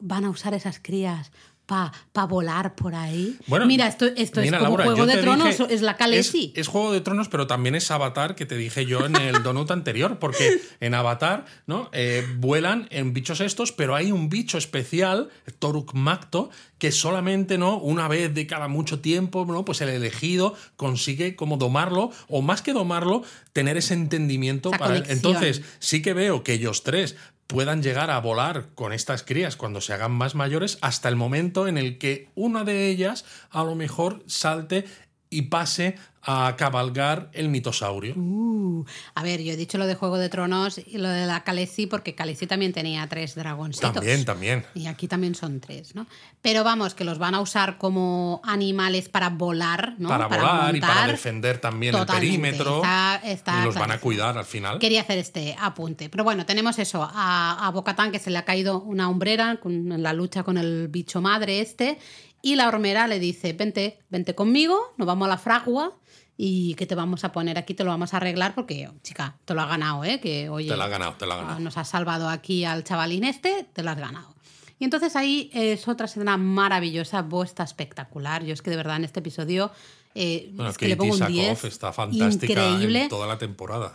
[0.00, 1.30] van a usar esas crías
[1.66, 3.36] para volar por ahí.
[3.48, 6.52] Bueno, Mira, esto, esto mira, es como Laura, Juego de Tronos, dije- es la Khaleesi.
[6.54, 9.42] Es, es Juego de Tronos, pero también es Avatar, que te dije yo en el
[9.42, 11.90] donut anterior, porque en Avatar, ¿no?
[11.92, 17.78] Eh, vuelan en bichos estos, pero hay un bicho especial, Toruk Macto, que solamente, ¿no?
[17.78, 19.64] Una vez de cada mucho tiempo, ¿no?
[19.64, 24.90] Pues el elegido consigue como domarlo, o más que domarlo, tener ese entendimiento Esa para.
[24.92, 25.16] conexión.
[25.16, 27.16] Entonces, sí que veo que ellos tres
[27.46, 31.68] puedan llegar a volar con estas crías cuando se hagan más mayores hasta el momento
[31.68, 34.84] en el que una de ellas a lo mejor salte
[35.30, 35.96] y pase
[36.28, 38.14] a cabalgar el mitosaurio.
[38.16, 41.44] Uh, a ver, yo he dicho lo de Juego de Tronos y lo de la
[41.44, 43.92] Khaleesi porque Khaleesi también tenía tres dragoncitos.
[43.94, 44.64] También, también.
[44.74, 46.06] Y aquí también son tres, ¿no?
[46.42, 50.08] Pero vamos, que los van a usar como animales para volar, ¿no?
[50.08, 52.76] Para, volar y para defender también el perímetro.
[52.78, 54.78] está- está y los van a cuidar al final.
[54.80, 56.08] Quería hacer este apunte.
[56.08, 59.92] Pero bueno, tenemos eso, a, a Bocatán que se le ha caído una hombrera con-
[59.92, 61.98] en la lucha con el bicho madre este.
[62.42, 65.92] Y la hormera le dice, vente, vente conmigo, nos vamos a la fragua
[66.36, 69.54] y que te vamos a poner aquí, te lo vamos a arreglar porque, chica, te
[69.54, 70.20] lo has ganado, ¿eh?
[70.20, 71.56] Que, oye, Te la ha ganado, te la ha ganado.
[71.56, 74.34] Ah, nos has salvado aquí al chavalín este, te lo has ganado.
[74.78, 78.44] Y entonces ahí es otra escena maravillosa, Bo está espectacular.
[78.44, 79.72] Yo es que de verdad en este episodio
[80.14, 81.46] eh, Bueno, es que le pongo un Katie 10.
[81.48, 83.02] Sackhoff está fantástica increíble.
[83.04, 83.92] en toda la temporada.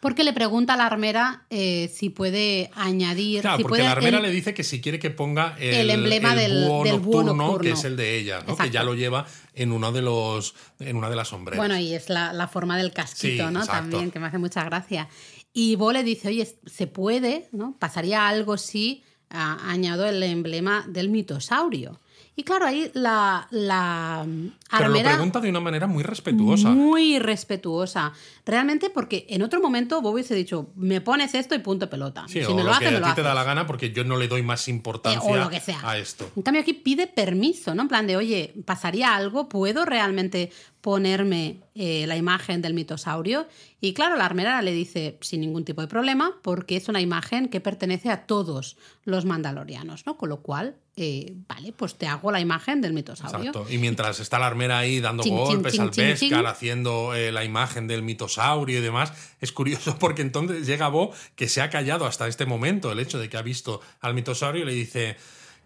[0.00, 3.40] Porque le pregunta a la armera eh, si puede añadir.
[3.40, 5.74] Claro, si porque puede la armera el- le dice que si quiere que ponga el,
[5.74, 7.62] el emblema el del- búho del búho nocturno, nocturno.
[7.62, 8.56] que es el de ella, ¿no?
[8.56, 11.58] que ya lo lleva en uno de los en una de las sombreras.
[11.58, 13.60] Bueno, y es la, la forma del casquito, Sí, ¿no?
[13.60, 13.90] exacto.
[13.90, 15.08] También, que me hace mucha gracia.
[15.52, 17.74] Y Bo le dice, oye, se puede, ¿no?
[17.78, 22.00] Pasaría algo si ah, añado el emblema del mitosaurio.
[22.38, 24.26] Y claro, ahí la, la
[24.70, 26.68] Pero lo pregunta de una manera muy respetuosa.
[26.68, 28.12] muy respetuosa.
[28.44, 32.26] Realmente porque en otro momento Bo hubiese dicho, me pones esto y punto pelota.
[32.28, 33.24] Sí, si o me lo, lo hace, que me a lo ti te haces.
[33.24, 35.80] da la gana porque yo no le doy más importancia Eh, o lo que sea.
[35.82, 36.30] a esto.
[36.36, 37.82] En cambio, aquí pide permiso, ¿no?
[37.82, 39.48] En plan de, oye, ¿pasaría algo?
[39.48, 40.52] ¿Puedo realmente
[40.86, 43.48] ponerme eh, la imagen del mitosaurio?
[43.80, 47.48] Y claro, la armera le dice, sin ningún tipo de problema, porque es una imagen
[47.48, 50.16] que pertenece a todos los mandalorianos, ¿no?
[50.16, 53.50] Con lo cual, eh, vale, pues te hago la imagen del mitosaurio.
[53.50, 53.66] Exacto.
[53.68, 56.46] Y mientras está la armera ahí dando Chin, golpes chin, al chin, chin.
[56.46, 61.48] haciendo eh, la imagen del mitosaurio y demás, es curioso porque entonces llega Bo, que
[61.48, 64.66] se ha callado hasta este momento, el hecho de que ha visto al mitosaurio, y
[64.66, 65.16] le dice,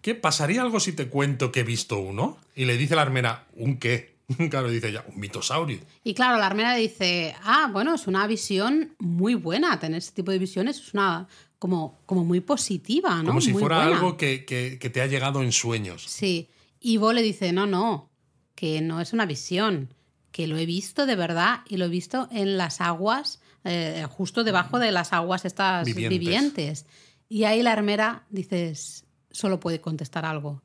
[0.00, 2.38] ¿qué pasaría algo si te cuento que he visto uno?
[2.56, 4.18] Y le dice la armera, ¿un qué?
[4.50, 5.78] Claro, dice ya, un mitosaurio.
[6.04, 10.30] Y claro, la armera dice, ah, bueno, es una visión muy buena, tener este tipo
[10.30, 11.26] de visiones es una
[11.58, 13.28] como, como muy positiva, ¿no?
[13.28, 13.96] Como si Muy fuera buena.
[13.96, 16.04] algo que, que- que te ha llegado en sueños.
[16.08, 16.48] Sí.
[16.80, 18.08] Y Bo le dice, no, no,
[18.54, 19.92] que no es una visión,
[20.32, 24.42] que lo he visto de verdad y lo he visto en las aguas, eh, justo
[24.44, 26.18] debajo de las aguas estas Vivientes.
[26.18, 26.86] vivientes.
[27.28, 30.62] Y ahí la armera, dices, solo puede contestar algo.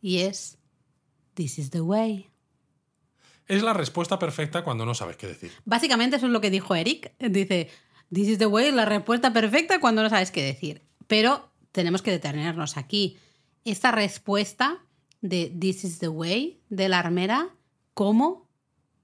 [0.00, 0.58] Y es,
[1.34, 2.28] this is the way.
[3.50, 5.50] Es la respuesta perfecta cuando no sabes qué decir.
[5.64, 7.12] Básicamente eso es lo que dijo Eric.
[7.18, 7.68] Dice,
[8.12, 10.82] This is the way, la respuesta perfecta cuando no sabes qué decir.
[11.06, 13.16] Pero tenemos que detenernos aquí.
[13.64, 14.78] Esta respuesta
[15.20, 17.50] de This is the way de la armera,
[17.94, 18.48] ¿cómo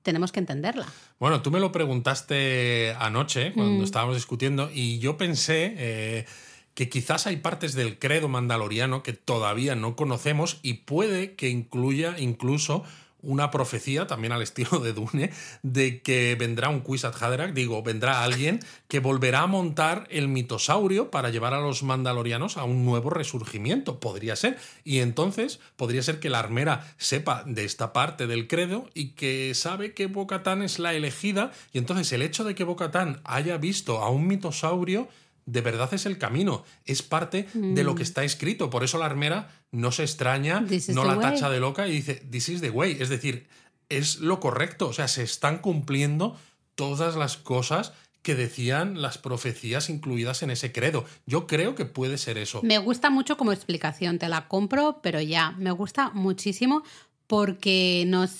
[0.02, 0.86] tenemos que entenderla?
[1.18, 3.84] Bueno, tú me lo preguntaste anoche cuando Mm.
[3.84, 6.26] estábamos discutiendo y yo pensé eh,
[6.74, 12.14] que quizás hay partes del credo mandaloriano que todavía no conocemos y puede que incluya
[12.18, 12.84] incluso
[13.26, 15.30] una profecía, también al estilo de Dune,
[15.62, 21.10] de que vendrá un Kwisatz Haderach, digo, vendrá alguien que volverá a montar el mitosaurio
[21.10, 24.58] para llevar a los mandalorianos a un nuevo resurgimiento, podría ser.
[24.84, 29.52] Y entonces podría ser que la armera sepa de esta parte del credo y que
[29.54, 33.98] sabe que Bocatán es la elegida, y entonces el hecho de que Bocatán haya visto
[34.02, 35.08] a un mitosaurio
[35.46, 38.68] de verdad es el camino, es parte de lo que está escrito.
[38.68, 41.20] Por eso la armera no se extraña, no la way.
[41.20, 42.96] tacha de loca y dice, this is the way.
[43.00, 43.46] Es decir,
[43.88, 44.88] es lo correcto.
[44.88, 46.36] O sea, se están cumpliendo
[46.74, 51.04] todas las cosas que decían las profecías incluidas en ese credo.
[51.26, 52.60] Yo creo que puede ser eso.
[52.62, 56.82] Me gusta mucho como explicación, te la compro, pero ya, me gusta muchísimo
[57.28, 58.32] porque nos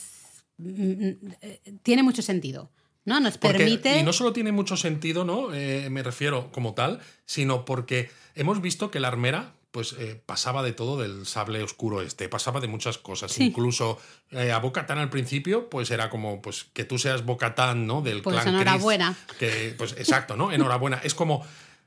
[0.59, 1.17] mm, mm,
[1.83, 2.71] tiene mucho sentido,
[3.05, 3.21] ¿no?
[3.21, 5.55] Nos Porque- permite y no solo tiene mucho sentido, ¿no?
[5.55, 10.63] Eh, me refiero como tal, sino porque hemos visto que la armera pues eh, pasaba
[10.63, 13.33] de todo del sable oscuro este, pasaba de muchas cosas.
[13.33, 13.45] Sí.
[13.45, 13.99] Incluso
[14.31, 18.01] eh, a Bocatán al principio, pues era como pues que tú seas Bocatán, ¿no?
[18.01, 19.15] Del Pues clan enhorabuena.
[19.39, 20.51] Que, pues exacto, ¿no?
[20.51, 21.03] Enhorabuena.
[21.05, 21.45] Es como.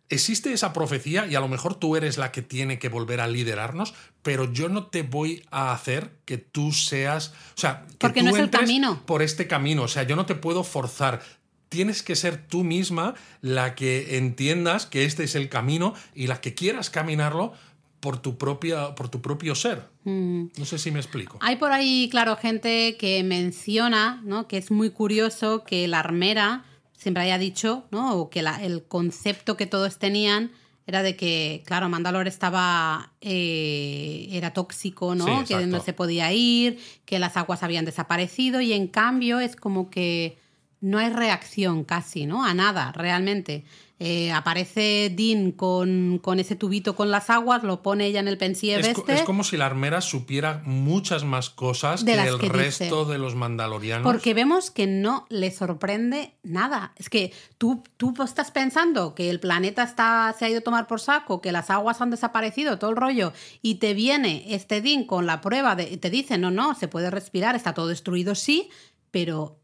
[0.08, 3.28] Existe esa profecía y a lo mejor tú eres la que tiene que volver a
[3.28, 7.34] liderarnos, pero yo no te voy a hacer que tú seas.
[7.56, 9.02] O sea, que Porque tú no es el camino.
[9.08, 9.82] por este camino.
[9.82, 11.24] O sea, yo no te puedo forzar.
[11.70, 16.42] Tienes que ser tú misma la que entiendas que este es el camino y la
[16.42, 17.54] que quieras caminarlo
[18.00, 19.84] por tu, propia, por tu propio ser.
[20.06, 20.46] Mm.
[20.58, 21.38] No sé si me explico.
[21.42, 24.48] Hay por ahí, claro, gente que menciona, ¿no?
[24.48, 26.64] Que es muy curioso que la armera
[26.98, 28.14] siempre haya dicho, ¿no?
[28.16, 30.52] O que la- el concepto que todos tenían
[30.88, 33.12] era de que, claro, Mandalor estaba.
[33.22, 35.26] eh, era tóxico, ¿no?
[35.46, 39.56] Sí, que no se podía ir, que las aguas habían desaparecido, y en cambio es
[39.56, 40.38] como que
[40.82, 42.44] no hay reacción casi, ¿no?
[42.46, 43.66] A nada, realmente.
[44.02, 48.38] Eh, aparece Dean con, con ese tubito con las aguas, lo pone ella en el
[48.38, 49.14] pensieve Es, este.
[49.14, 52.58] es como si la armera supiera muchas más cosas De que el que dice.
[52.58, 54.10] resto de los mandalorianos.
[54.10, 56.94] Porque vemos que no le sorprende nada.
[56.96, 60.88] Es que tú, tú estás pensando que el planeta está, se ha ido a tomar
[60.88, 65.04] por saco, que las aguas han desaparecido, todo el rollo, y te viene este Dean
[65.04, 65.98] con la prueba de.
[65.98, 68.70] Te dice, no, no, se puede respirar, está todo destruido, sí,
[69.12, 69.60] pero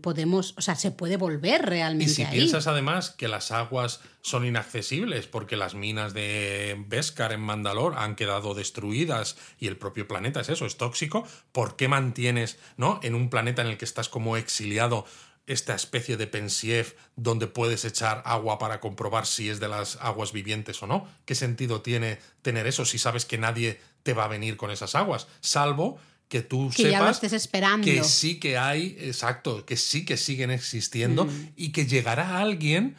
[0.00, 0.54] podemos.
[0.56, 2.32] O sea, se puede volver Y realmente si ahí.
[2.36, 8.16] piensas además que las aguas son inaccesibles porque las minas de Beskar en Mandalor han
[8.16, 12.98] quedado destruidas y el propio planeta es eso, es tóxico, ¿por qué mantienes, ¿no?
[13.02, 15.04] En un planeta en el que estás como exiliado
[15.46, 20.32] esta especie de pensief donde puedes echar agua para comprobar si es de las aguas
[20.32, 21.06] vivientes o no?
[21.24, 24.94] ¿Qué sentido tiene tener eso si sabes que nadie te va a venir con esas
[24.94, 25.26] aguas?
[25.40, 25.98] Salvo
[26.32, 27.84] que tú Que ya lo sepas estés esperando.
[27.84, 31.48] que sí que hay, exacto, que sí que siguen existiendo Mm.
[31.56, 32.96] y que llegará alguien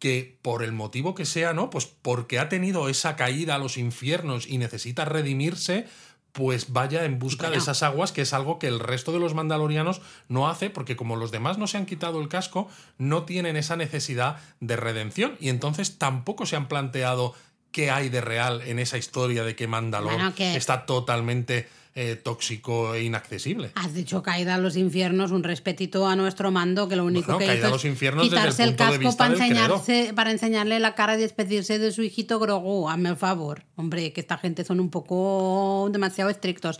[0.00, 1.70] que por el motivo que sea, ¿no?
[1.70, 5.86] Pues porque ha tenido esa caída a los infiernos y necesita redimirse,
[6.32, 9.34] pues vaya en busca de esas aguas, que es algo que el resto de los
[9.34, 13.56] mandalorianos no hace, porque como los demás no se han quitado el casco, no tienen
[13.56, 17.34] esa necesidad de redención y entonces tampoco se han planteado
[17.70, 21.68] qué hay de real en esa historia de que Mandalor Bueno, que- está totalmente
[22.00, 23.72] eh, tóxico e inaccesible.
[23.74, 27.40] Has dicho caída a los infiernos, un respetito a nuestro mando, que lo único Bueno,
[27.40, 30.30] que caída hizo a los es infiernos el quitarse el, de casco para, enseñarse, para
[30.30, 32.88] enseñarle la cara y despedirse de su hijito Grogu.
[32.88, 33.64] Hazme el favor.
[33.74, 36.78] Hombre, que esta gente son un poco demasiado estrictos.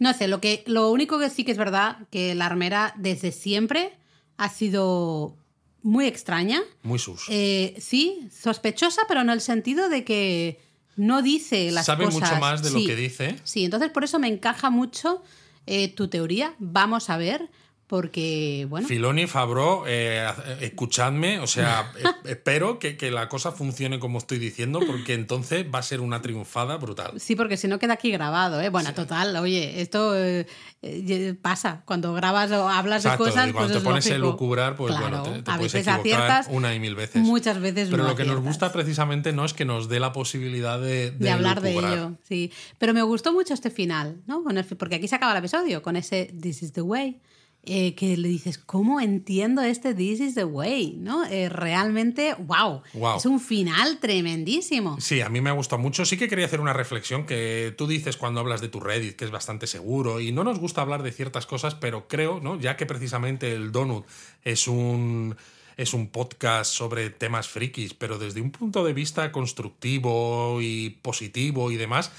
[0.00, 3.30] No sé, lo, que, lo único que sí que es verdad, que la armera desde
[3.30, 3.92] siempre
[4.36, 5.36] ha sido
[5.82, 6.60] muy extraña.
[6.82, 7.26] Muy sus.
[7.28, 10.65] Eh, sí, sospechosa, pero en el sentido de que
[10.96, 12.20] no dice las Sabe cosas.
[12.30, 12.86] mucho más de lo Sí.
[12.86, 13.36] que dice.
[13.44, 15.22] Sí, entonces por eso me encaja mucho
[15.66, 16.54] eh, tu teoría.
[16.58, 17.50] Vamos a ver,
[17.86, 20.28] porque, bueno, Filoni, Fabro, eh,
[20.60, 21.92] escuchadme, o sea,
[22.24, 26.20] espero que, que la cosa funcione como estoy diciendo, porque entonces va a ser una
[26.20, 27.12] triunfada brutal.
[27.20, 28.70] sí, porque si no queda aquí grabado, ¿eh?
[28.70, 30.46] Bueno, total, oye, esto eh,
[30.82, 31.82] eh, pasa.
[31.84, 34.74] Cuando grabas o hablas Exacto, de cosas, y cuando pues te es pones a lucubrar,
[34.76, 37.22] pues Claro, bueno, te, te a puedes veces equivocar aciertas, una y mil veces.
[37.22, 40.12] muchas veces Pero no lo que nos gusta precisamente no es que nos dé la
[40.12, 42.50] posibilidad de, de hablar de ello, sí.
[42.78, 44.42] Pero me gustó mucho este final, ¿no?
[44.76, 47.20] Porque aquí se acaba el episodio, con ese This is the way.
[47.66, 50.96] Eh, que le dices, ¿cómo entiendo este This is the way?
[50.98, 51.24] ¿No?
[51.24, 53.18] Eh, realmente, wow, Guau.
[53.18, 55.00] Es un final tremendísimo.
[55.00, 56.04] Sí, a mí me ha gustado mucho.
[56.04, 59.24] Sí que quería hacer una reflexión que tú dices cuando hablas de tu Reddit, que
[59.24, 62.58] es bastante seguro, y no nos gusta hablar de ciertas cosas, pero creo, ¿no?
[62.58, 64.06] Ya que precisamente el donut
[64.44, 65.36] es un
[65.76, 71.70] es un podcast sobre temas frikis, pero desde un punto de vista constructivo y positivo
[71.70, 72.12] y demás,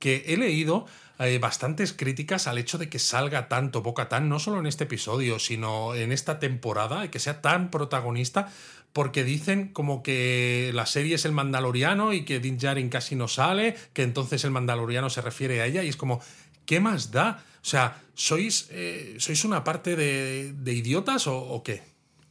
[0.00, 0.86] que he leído
[1.20, 4.84] eh, bastantes críticas al hecho de que salga tanto Boca Tan, no solo en este
[4.84, 8.50] episodio, sino en esta temporada, y que sea tan protagonista,
[8.92, 13.28] porque dicen como que la serie es el Mandaloriano y que Din Djarin casi no
[13.28, 16.20] sale, que entonces el Mandaloriano se refiere a ella, y es como,
[16.66, 17.44] ¿qué más da?
[17.62, 21.82] O sea, ¿sois, eh, ¿sois una parte de, idiotas o, qué?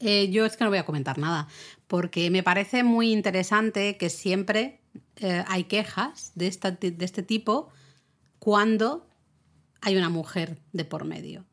[0.02, 1.48] Eh, yo es que no voy a comentar nada,
[1.88, 4.82] porque me parece muy interesante que siempre
[5.48, 7.72] hay quejas de, esta, de este tipo
[8.44, 9.08] cuando
[9.80, 11.46] hay una mujer de por medio.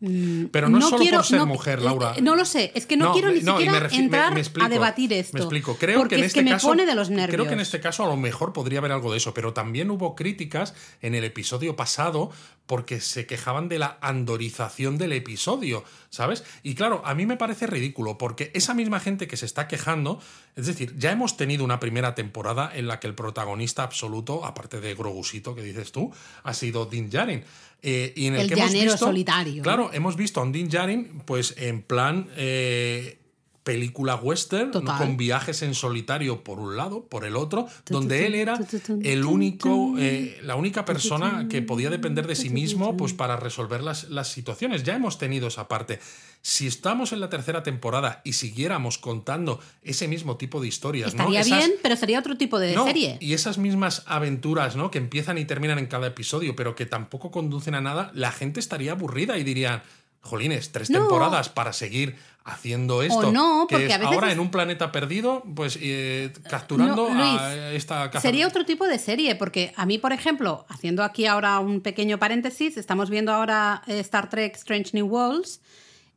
[0.00, 2.16] Mm, Pero no, solo por ser mujer, Laura.
[2.20, 5.36] No lo sé, es que no, quiero ni siquiera entrar a debatir esto.
[5.36, 7.36] Me explico, creo que en este me caso, pone de los nervios.
[7.36, 9.88] Creo que en este caso a lo mejor podría haber algo de eso, pero también
[9.92, 12.32] hubo críticas en el episodio pasado
[12.66, 16.44] porque se quejaban de la andorización del episodio, ¿sabes?
[16.62, 20.20] Y claro, a mí me parece ridículo, porque esa misma gente que se está quejando,
[20.56, 24.80] es decir, ya hemos tenido una primera temporada en la que el protagonista absoluto, aparte
[24.80, 26.12] de Grogusito que dices tú,
[26.44, 27.44] ha sido Din Djarin.
[27.82, 29.62] Eh, y en el, que hemos visto, solitario.
[29.62, 33.18] Claro, hemos visto a un Din Djarin, pues en plan eh,
[33.64, 38.58] película western, con viajes en solitario por un lado, por el otro, donde él era
[39.02, 43.82] el único, eh, la única persona que podía depender de sí mismo pues, para resolver
[43.82, 44.82] las, las situaciones.
[44.82, 46.00] Ya hemos tenido esa parte.
[46.44, 51.44] Si estamos en la tercera temporada y siguiéramos contando ese mismo tipo de historias, estaría
[51.44, 53.16] bien, pero sería otro tipo de serie.
[53.20, 54.90] Y esas mismas aventuras, ¿no?
[54.90, 58.58] Que empiezan y terminan en cada episodio, pero que tampoco conducen a nada, la gente
[58.58, 59.82] estaría aburrida y dirían,
[60.22, 63.32] jolines, tres temporadas para seguir haciendo esto.
[63.32, 68.10] no, porque que a veces ahora en un planeta perdido, pues eh, capturando a esta
[68.20, 72.18] Sería otro tipo de serie, porque a mí, por ejemplo, haciendo aquí ahora un pequeño
[72.18, 75.60] paréntesis, estamos viendo ahora eh, Star Trek Strange New Worlds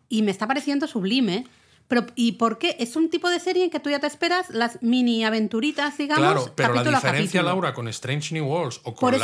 [0.09, 1.45] y me está pareciendo sublime.
[1.87, 2.75] Pero, ¿Y por qué?
[2.79, 6.25] Es un tipo de serie en que tú ya te esperas las mini aventuritas, digamos.
[6.25, 9.21] Claro, pero la diferencia, Laura, con Strange New Worlds o con las,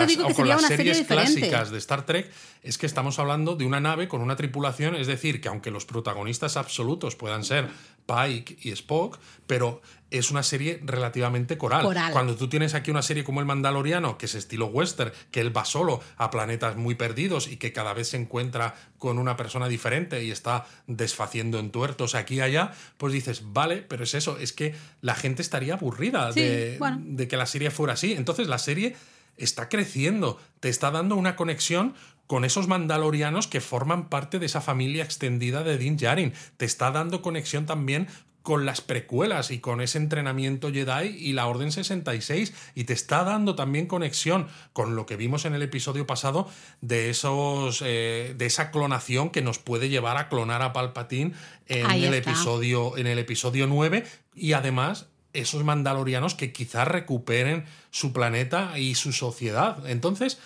[0.67, 2.31] series clásicas de Star Trek
[2.61, 5.85] es que estamos hablando de una nave con una tripulación, es decir, que aunque los
[5.85, 7.67] protagonistas absolutos puedan ser
[8.11, 11.87] Pike y Spock, pero es una serie relativamente coral.
[12.11, 15.55] Cuando tú tienes aquí una serie como El Mandaloriano, que es estilo western, que él
[15.55, 19.69] va solo a planetas muy perdidos y que cada vez se encuentra con una persona
[19.69, 24.37] diferente y está desfaciendo en tuertos aquí y allá, pues dices, vale, pero es eso,
[24.37, 28.13] es que la gente estaría aburrida de, de que la serie fuera así.
[28.13, 28.95] Entonces la serie
[29.37, 31.95] está creciendo, te está dando una conexión
[32.31, 36.31] con esos mandalorianos que forman parte de esa familia extendida de Din Djarin.
[36.55, 38.07] Te está dando conexión también
[38.41, 43.25] con las precuelas y con ese entrenamiento Jedi y la Orden 66 y te está
[43.25, 46.47] dando también conexión con lo que vimos en el episodio pasado
[46.79, 51.33] de esos eh, de esa clonación que nos puede llevar a clonar a Palpatine
[51.67, 54.05] en el episodio en el episodio 9
[54.35, 59.85] y además esos mandalorianos que quizás recuperen su planeta y su sociedad.
[59.85, 60.39] Entonces,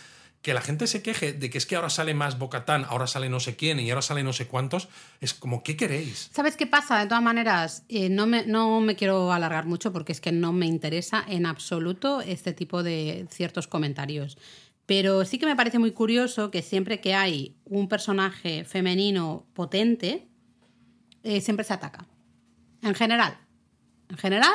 [0.46, 3.30] que la gente se queje de que es que ahora sale más Bocatán, ahora sale
[3.30, 4.90] no sé quién y ahora sale no sé cuántos,
[5.20, 6.30] es como, ¿qué queréis?
[6.32, 7.00] ¿Sabes qué pasa?
[7.00, 10.54] De todas maneras, eh, no, me, no me quiero alargar mucho porque es que no
[10.54, 14.38] me interesa en absoluto este tipo de ciertos comentarios.
[14.86, 20.28] Pero sí que me parece muy curioso que siempre que hay un personaje femenino potente,
[21.24, 22.06] eh, siempre se ataca.
[22.84, 23.36] En general.
[24.10, 24.54] En general,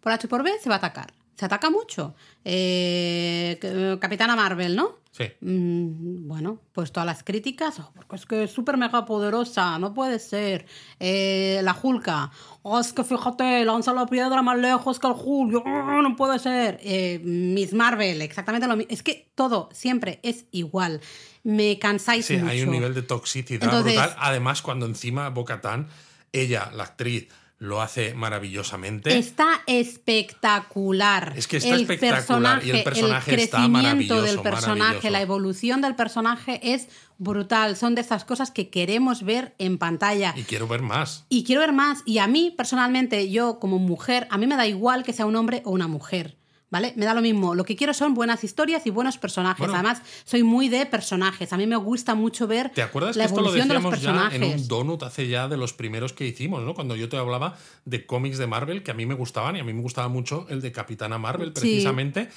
[0.00, 1.14] por H por B se va a atacar.
[1.36, 2.16] Se ataca mucho.
[2.44, 4.96] Eh, Capitana Marvel, ¿no?
[5.18, 5.24] Sí.
[5.40, 9.92] Mm, bueno, pues todas las críticas, oh, porque es que es súper mega poderosa, no
[9.92, 10.66] puede ser.
[11.00, 12.30] Eh, la Hulka,
[12.62, 16.38] oh, es que fíjate, lanza la piedra más lejos que el Hulk, oh, no puede
[16.38, 16.78] ser.
[16.84, 18.92] Eh, Miss Marvel, exactamente lo mismo.
[18.92, 21.00] Es que todo, siempre es igual.
[21.42, 22.52] Me cansáis sí, mucho.
[22.52, 24.14] hay un nivel de toxicidad brutal.
[24.18, 25.88] Además, cuando encima Bocatán,
[26.32, 27.26] ella, la actriz,
[27.58, 29.18] lo hace maravillosamente.
[29.18, 31.34] Está espectacular.
[31.36, 34.22] Es que está espectacular y el personaje el está maravilloso.
[34.22, 36.88] del personaje, la evolución del personaje es
[37.18, 37.76] brutal.
[37.76, 40.34] Son de esas cosas que queremos ver en pantalla.
[40.36, 41.26] Y quiero ver más.
[41.28, 42.02] Y quiero ver más.
[42.06, 45.34] Y a mí, personalmente, yo como mujer, a mí me da igual que sea un
[45.34, 46.37] hombre o una mujer.
[46.70, 46.92] ¿Vale?
[46.96, 47.54] Me da lo mismo.
[47.54, 49.66] Lo que quiero son buenas historias y buenos personajes.
[49.68, 51.52] Además, soy muy de personajes.
[51.52, 53.82] A mí me gusta mucho ver ¿Te acuerdas la que esto lo evolución de los
[53.84, 54.52] decíamos ya personajes.
[54.54, 56.74] en un donut hace ya de los primeros que hicimos, ¿no?
[56.74, 57.56] Cuando yo te hablaba
[57.86, 60.46] de cómics de Marvel que a mí me gustaban y a mí me gustaba mucho
[60.50, 62.28] el de Capitana Marvel precisamente.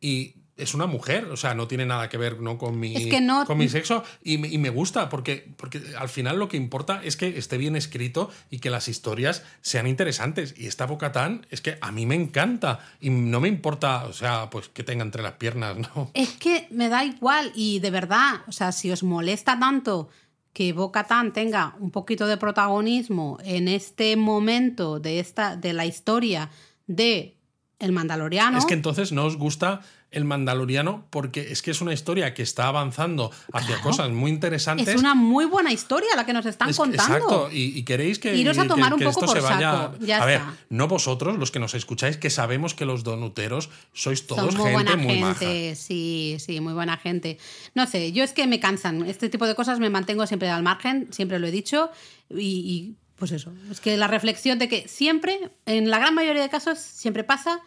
[0.00, 2.58] Y es una mujer, o sea, no tiene nada que ver ¿no?
[2.58, 3.10] con, mi,
[3.46, 7.38] con mi sexo y, me gusta porque, porque al final lo que importa es que
[7.38, 10.54] esté bien escrito y que las historias sean interesantes.
[10.56, 14.50] Y esta Bocatán es que a mí me encanta y no me importa, o sea,
[14.50, 16.10] pues que tenga entre las piernas, ¿no?
[16.14, 20.08] Es que me da igual y de verdad, o sea, si os molesta tanto
[20.52, 25.86] que Boca Tan tenga un poquito de protagonismo en este momento de, esta, de la
[25.86, 26.50] historia
[26.86, 27.36] de
[27.80, 28.56] El Mandaloriano.
[28.58, 29.80] Es que entonces no os gusta
[30.12, 33.82] el Mandaloriano porque es que es una historia que está avanzando hacia Claro.
[33.82, 34.88] cosas muy interesantes.
[34.88, 37.14] Es una muy buena historia la que nos están Es- contando.
[37.14, 39.50] Exacto, y, y queréis que, Iros a que- tomar un que poco esto se por
[39.50, 39.72] vaya.
[39.72, 40.54] saco, ya a ver, está.
[40.68, 44.72] no vosotros, los que nos escucháis, que sabemos que los donuteros sois todos Son muy
[44.72, 45.34] gente buena muy maja.
[45.38, 47.38] gente, sí, sí, muy buena gente.
[47.74, 49.06] No sé, yo es que me cansan.
[49.06, 51.90] Este tipo de cosas me mantengo siempre al margen, siempre lo he dicho.
[52.28, 56.42] Y, y, pues eso, es que la reflexión de que siempre, en la gran mayoría
[56.42, 57.60] de casos, siempre pasa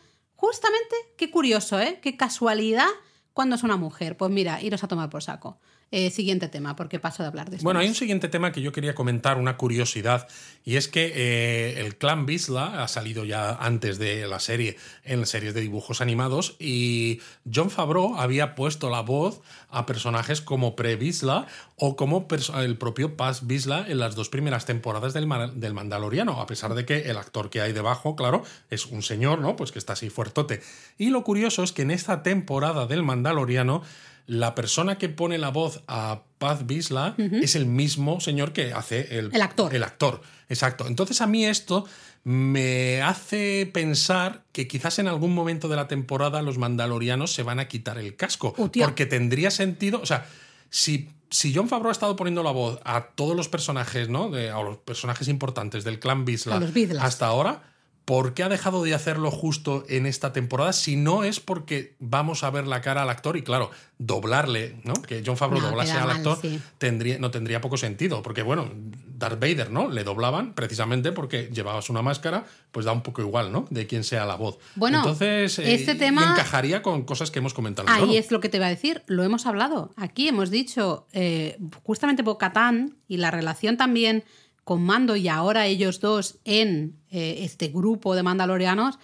[0.44, 2.00] justamente, qué curioso, ¿eh?
[2.02, 2.90] Qué casualidad
[3.32, 4.18] cuando es una mujer.
[4.18, 5.58] Pues mira, iros a tomar por saco.
[5.96, 7.64] Eh, siguiente tema, porque paso de hablar de esto.
[7.64, 10.28] Bueno, hay un siguiente tema que yo quería comentar, una curiosidad,
[10.66, 15.24] y es que eh, el clan Bisla ha salido ya antes de la serie en
[15.28, 17.22] series de dibujos animados y
[17.54, 23.46] John Favreau había puesto la voz a personajes como Pre-Bisla o como el propio Paz
[23.46, 27.18] Bisla en las dos primeras temporadas del, Ma- del Mandaloriano, a pesar de que el
[27.18, 28.42] actor que hay debajo, claro,
[28.72, 29.56] es un señor, ¿no?
[29.56, 30.60] Pues que está así fuertote.
[30.98, 33.84] Y lo curioso es que en esta temporada del Mandaloriano
[34.26, 39.18] la persona que pone la voz a Paz Bisla es el mismo señor que hace
[39.18, 39.74] el, El actor.
[39.76, 40.88] El actor, exacto.
[40.88, 41.86] Entonces a mí esto
[42.24, 47.60] me hace pensar que quizás en algún momento de la temporada los mandalorianos se van
[47.60, 48.54] a quitar el casco.
[48.58, 48.86] Hostia.
[48.86, 50.26] Porque tendría sentido, o sea,
[50.70, 54.30] si, si John Favreau ha estado poniendo la voz a todos los personajes, ¿no?
[54.30, 56.62] De, a los personajes importantes del clan Bisla
[57.02, 57.73] hasta ahora,
[58.06, 60.74] ¿por qué ha dejado de hacerlo justo en esta temporada?
[60.74, 64.94] Si no es porque vamos a ver la cara al actor y, claro, doblarle, ¿no?
[64.94, 66.60] Que John Favreau No, doblase al mal, actor sí.
[66.78, 68.22] tendría, no tendría poco sentido.
[68.22, 68.70] Porque, bueno,
[69.18, 69.90] Darth Vader, ¿no?
[69.90, 73.66] Le doblaban precisamente porque llevabas una máscara, pues da un poco igual, ¿no?
[73.70, 74.58] De quién sea la voz.
[74.76, 77.88] Bueno, Entonces, eh, este tema- encajaría con cosas que hemos comentado.
[77.90, 79.92] Ahí es lo que te iba a decir, lo hemos hablado.
[79.96, 84.26] Aquí hemos dicho eh, justamente Bocatán y la relación también
[84.64, 89.00] con Mando y ahora ellos dos en eh, este grupo de mandalorianos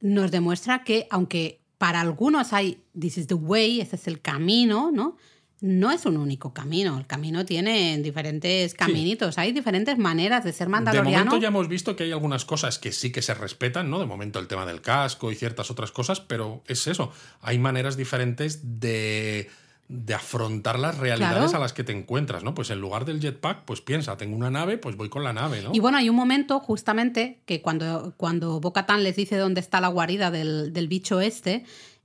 [0.00, 4.90] nos demuestra que aunque para algunos hay this is the way, este es el camino,
[4.92, 5.16] ¿no?
[5.60, 10.66] No es un único camino, el camino tiene diferentes caminitos, hay diferentes maneras de ser
[10.66, 11.24] De mandaloriano.
[11.24, 14.00] momento ya hemos visto que hay algunas cosas que sí que se respetan, ¿no?
[14.00, 17.12] De momento el tema del casco y ciertas otras cosas, pero es eso.
[17.40, 19.50] Hay maneras diferentes de,
[19.94, 21.56] de afrontar las realidades Claro.
[21.58, 22.54] a las que te encuentras, ¿no?
[22.54, 25.60] Pues en lugar del jetpack, pues piensa, tengo una nave, pues voy con la nave,
[25.60, 25.70] ¿no?
[25.74, 29.88] Y bueno, hay un momento justamente que cuando, cuando Bocatán les dice dónde está la
[29.88, 31.64] guarida del, del bicho este,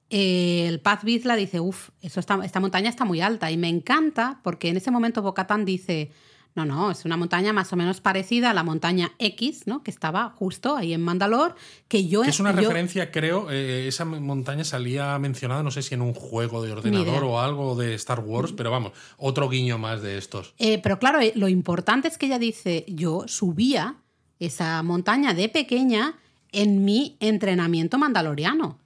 [0.09, 3.51] eh, el Paz Vizla dice, uff, esta montaña está muy alta.
[3.51, 6.11] Y me encanta porque en ese momento Bocatán dice,
[6.58, 9.84] no, no, es una montaña más o menos parecida a la montaña X, ¿no?
[9.84, 11.55] Que estaba justo ahí en Mandalor,
[11.88, 12.24] que yo...
[12.24, 16.14] Es una yo- referencia, creo, eh, esa montaña salía mencionada, no sé si en un
[16.14, 20.53] juego de ordenador o algo de Star Wars, pero vamos, otro guiño más de estos.
[20.58, 23.97] Eh, pero claro, eh, lo importante es que ella dice, yo subía
[24.39, 26.16] esa montaña de pequeña
[26.51, 28.80] en mi entrenamiento mandaloriano.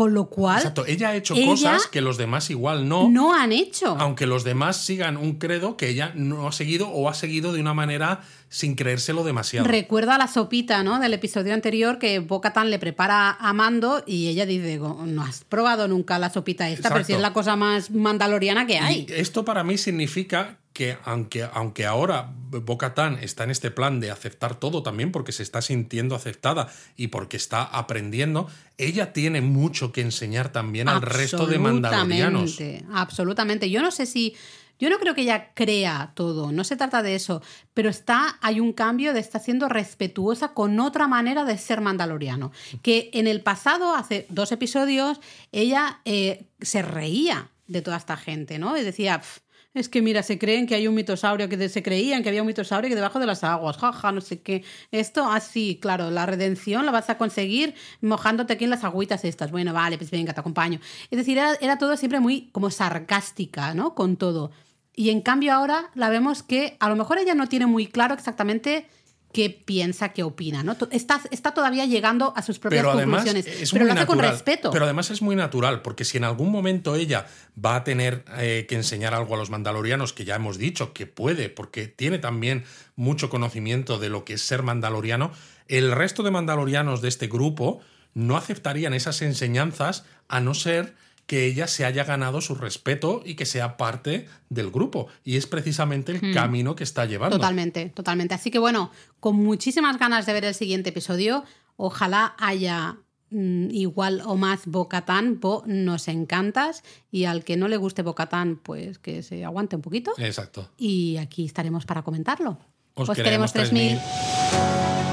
[0.00, 3.34] Con lo cual, Exacto, ella ha hecho ella cosas que los demás igual no, no
[3.34, 3.96] han hecho.
[3.98, 7.60] aunque los demás sigan un credo que ella no ha seguido o ha seguido de
[7.60, 9.68] una manera sin creérselo demasiado.
[9.68, 11.00] Recuerdo a la sopita, ¿no?
[11.00, 15.44] Del episodio anterior que Bocatan le prepara a Mando y ella dice, "Go- no has
[15.44, 19.04] probado nunca la sopita esta, pero si es la cosa más mandaloriana que hay.
[19.06, 24.10] Y esto para mí significa que aunque, aunque ahora Bo-Katan está en este plan de
[24.10, 29.92] aceptar todo también porque se está sintiendo aceptada y porque está aprendiendo, ella tiene mucho
[29.92, 32.56] que enseñar también al resto de mandalorianos.
[32.94, 33.68] Absolutamente.
[33.68, 34.34] Yo no sé si.
[34.78, 37.42] Yo no creo que ella crea todo, no se trata de eso,
[37.74, 42.52] pero está, hay un cambio de estar siendo respetuosa con otra manera de ser mandaloriano.
[42.80, 45.20] Que en el pasado, hace dos episodios,
[45.52, 48.78] ella eh, se reía de toda esta gente, ¿no?
[48.78, 49.40] Y decía, "Pf,
[49.74, 52.46] es que mira, se creen que hay un mitosaurio, que se creían que había un
[52.46, 54.64] mitosaurio que debajo de las aguas, jaja, no sé qué.
[54.90, 59.50] Esto así, claro, la redención la vas a conseguir mojándote aquí en las agüitas estas.
[59.50, 60.80] Bueno, vale, pues venga, te acompaño.
[61.10, 63.94] Es decir, era, era todo siempre muy como sarcástica, ¿no?
[63.94, 64.50] Con todo.
[64.94, 68.14] Y en cambio ahora la vemos que a lo mejor ella no tiene muy claro
[68.14, 68.88] exactamente
[69.32, 70.76] qué piensa, qué opina, ¿no?
[70.90, 74.06] Está, está todavía llegando a sus propias Pero además conclusiones, es pero muy lo hace
[74.06, 74.34] con natural.
[74.34, 74.70] respeto.
[74.70, 77.26] Pero además es muy natural, porque si en algún momento ella
[77.62, 81.06] va a tener eh, que enseñar algo a los mandalorianos, que ya hemos dicho que
[81.06, 82.64] puede, porque tiene también
[82.96, 85.30] mucho conocimiento de lo que es ser mandaloriano,
[85.68, 87.80] el resto de mandalorianos de este grupo
[88.14, 90.94] no aceptarían esas enseñanzas a no ser
[91.30, 95.06] que ella se haya ganado su respeto y que sea parte del grupo.
[95.22, 97.36] Y es precisamente el camino que está llevando.
[97.36, 98.34] Totalmente, totalmente.
[98.34, 101.44] Así que bueno, con muchísimas ganas de ver el siguiente episodio.
[101.76, 102.96] Ojalá haya
[103.30, 106.82] mm, igual o más Bocatán, Bo, nos encantas.
[107.12, 110.10] Y al que no le guste Bocatán, pues que se aguante un poquito.
[110.18, 110.68] Exacto.
[110.78, 112.58] Y aquí estaremos para comentarlo.
[112.94, 114.00] Os Os queremos queremos 3000.
[114.00, 115.09] 3000.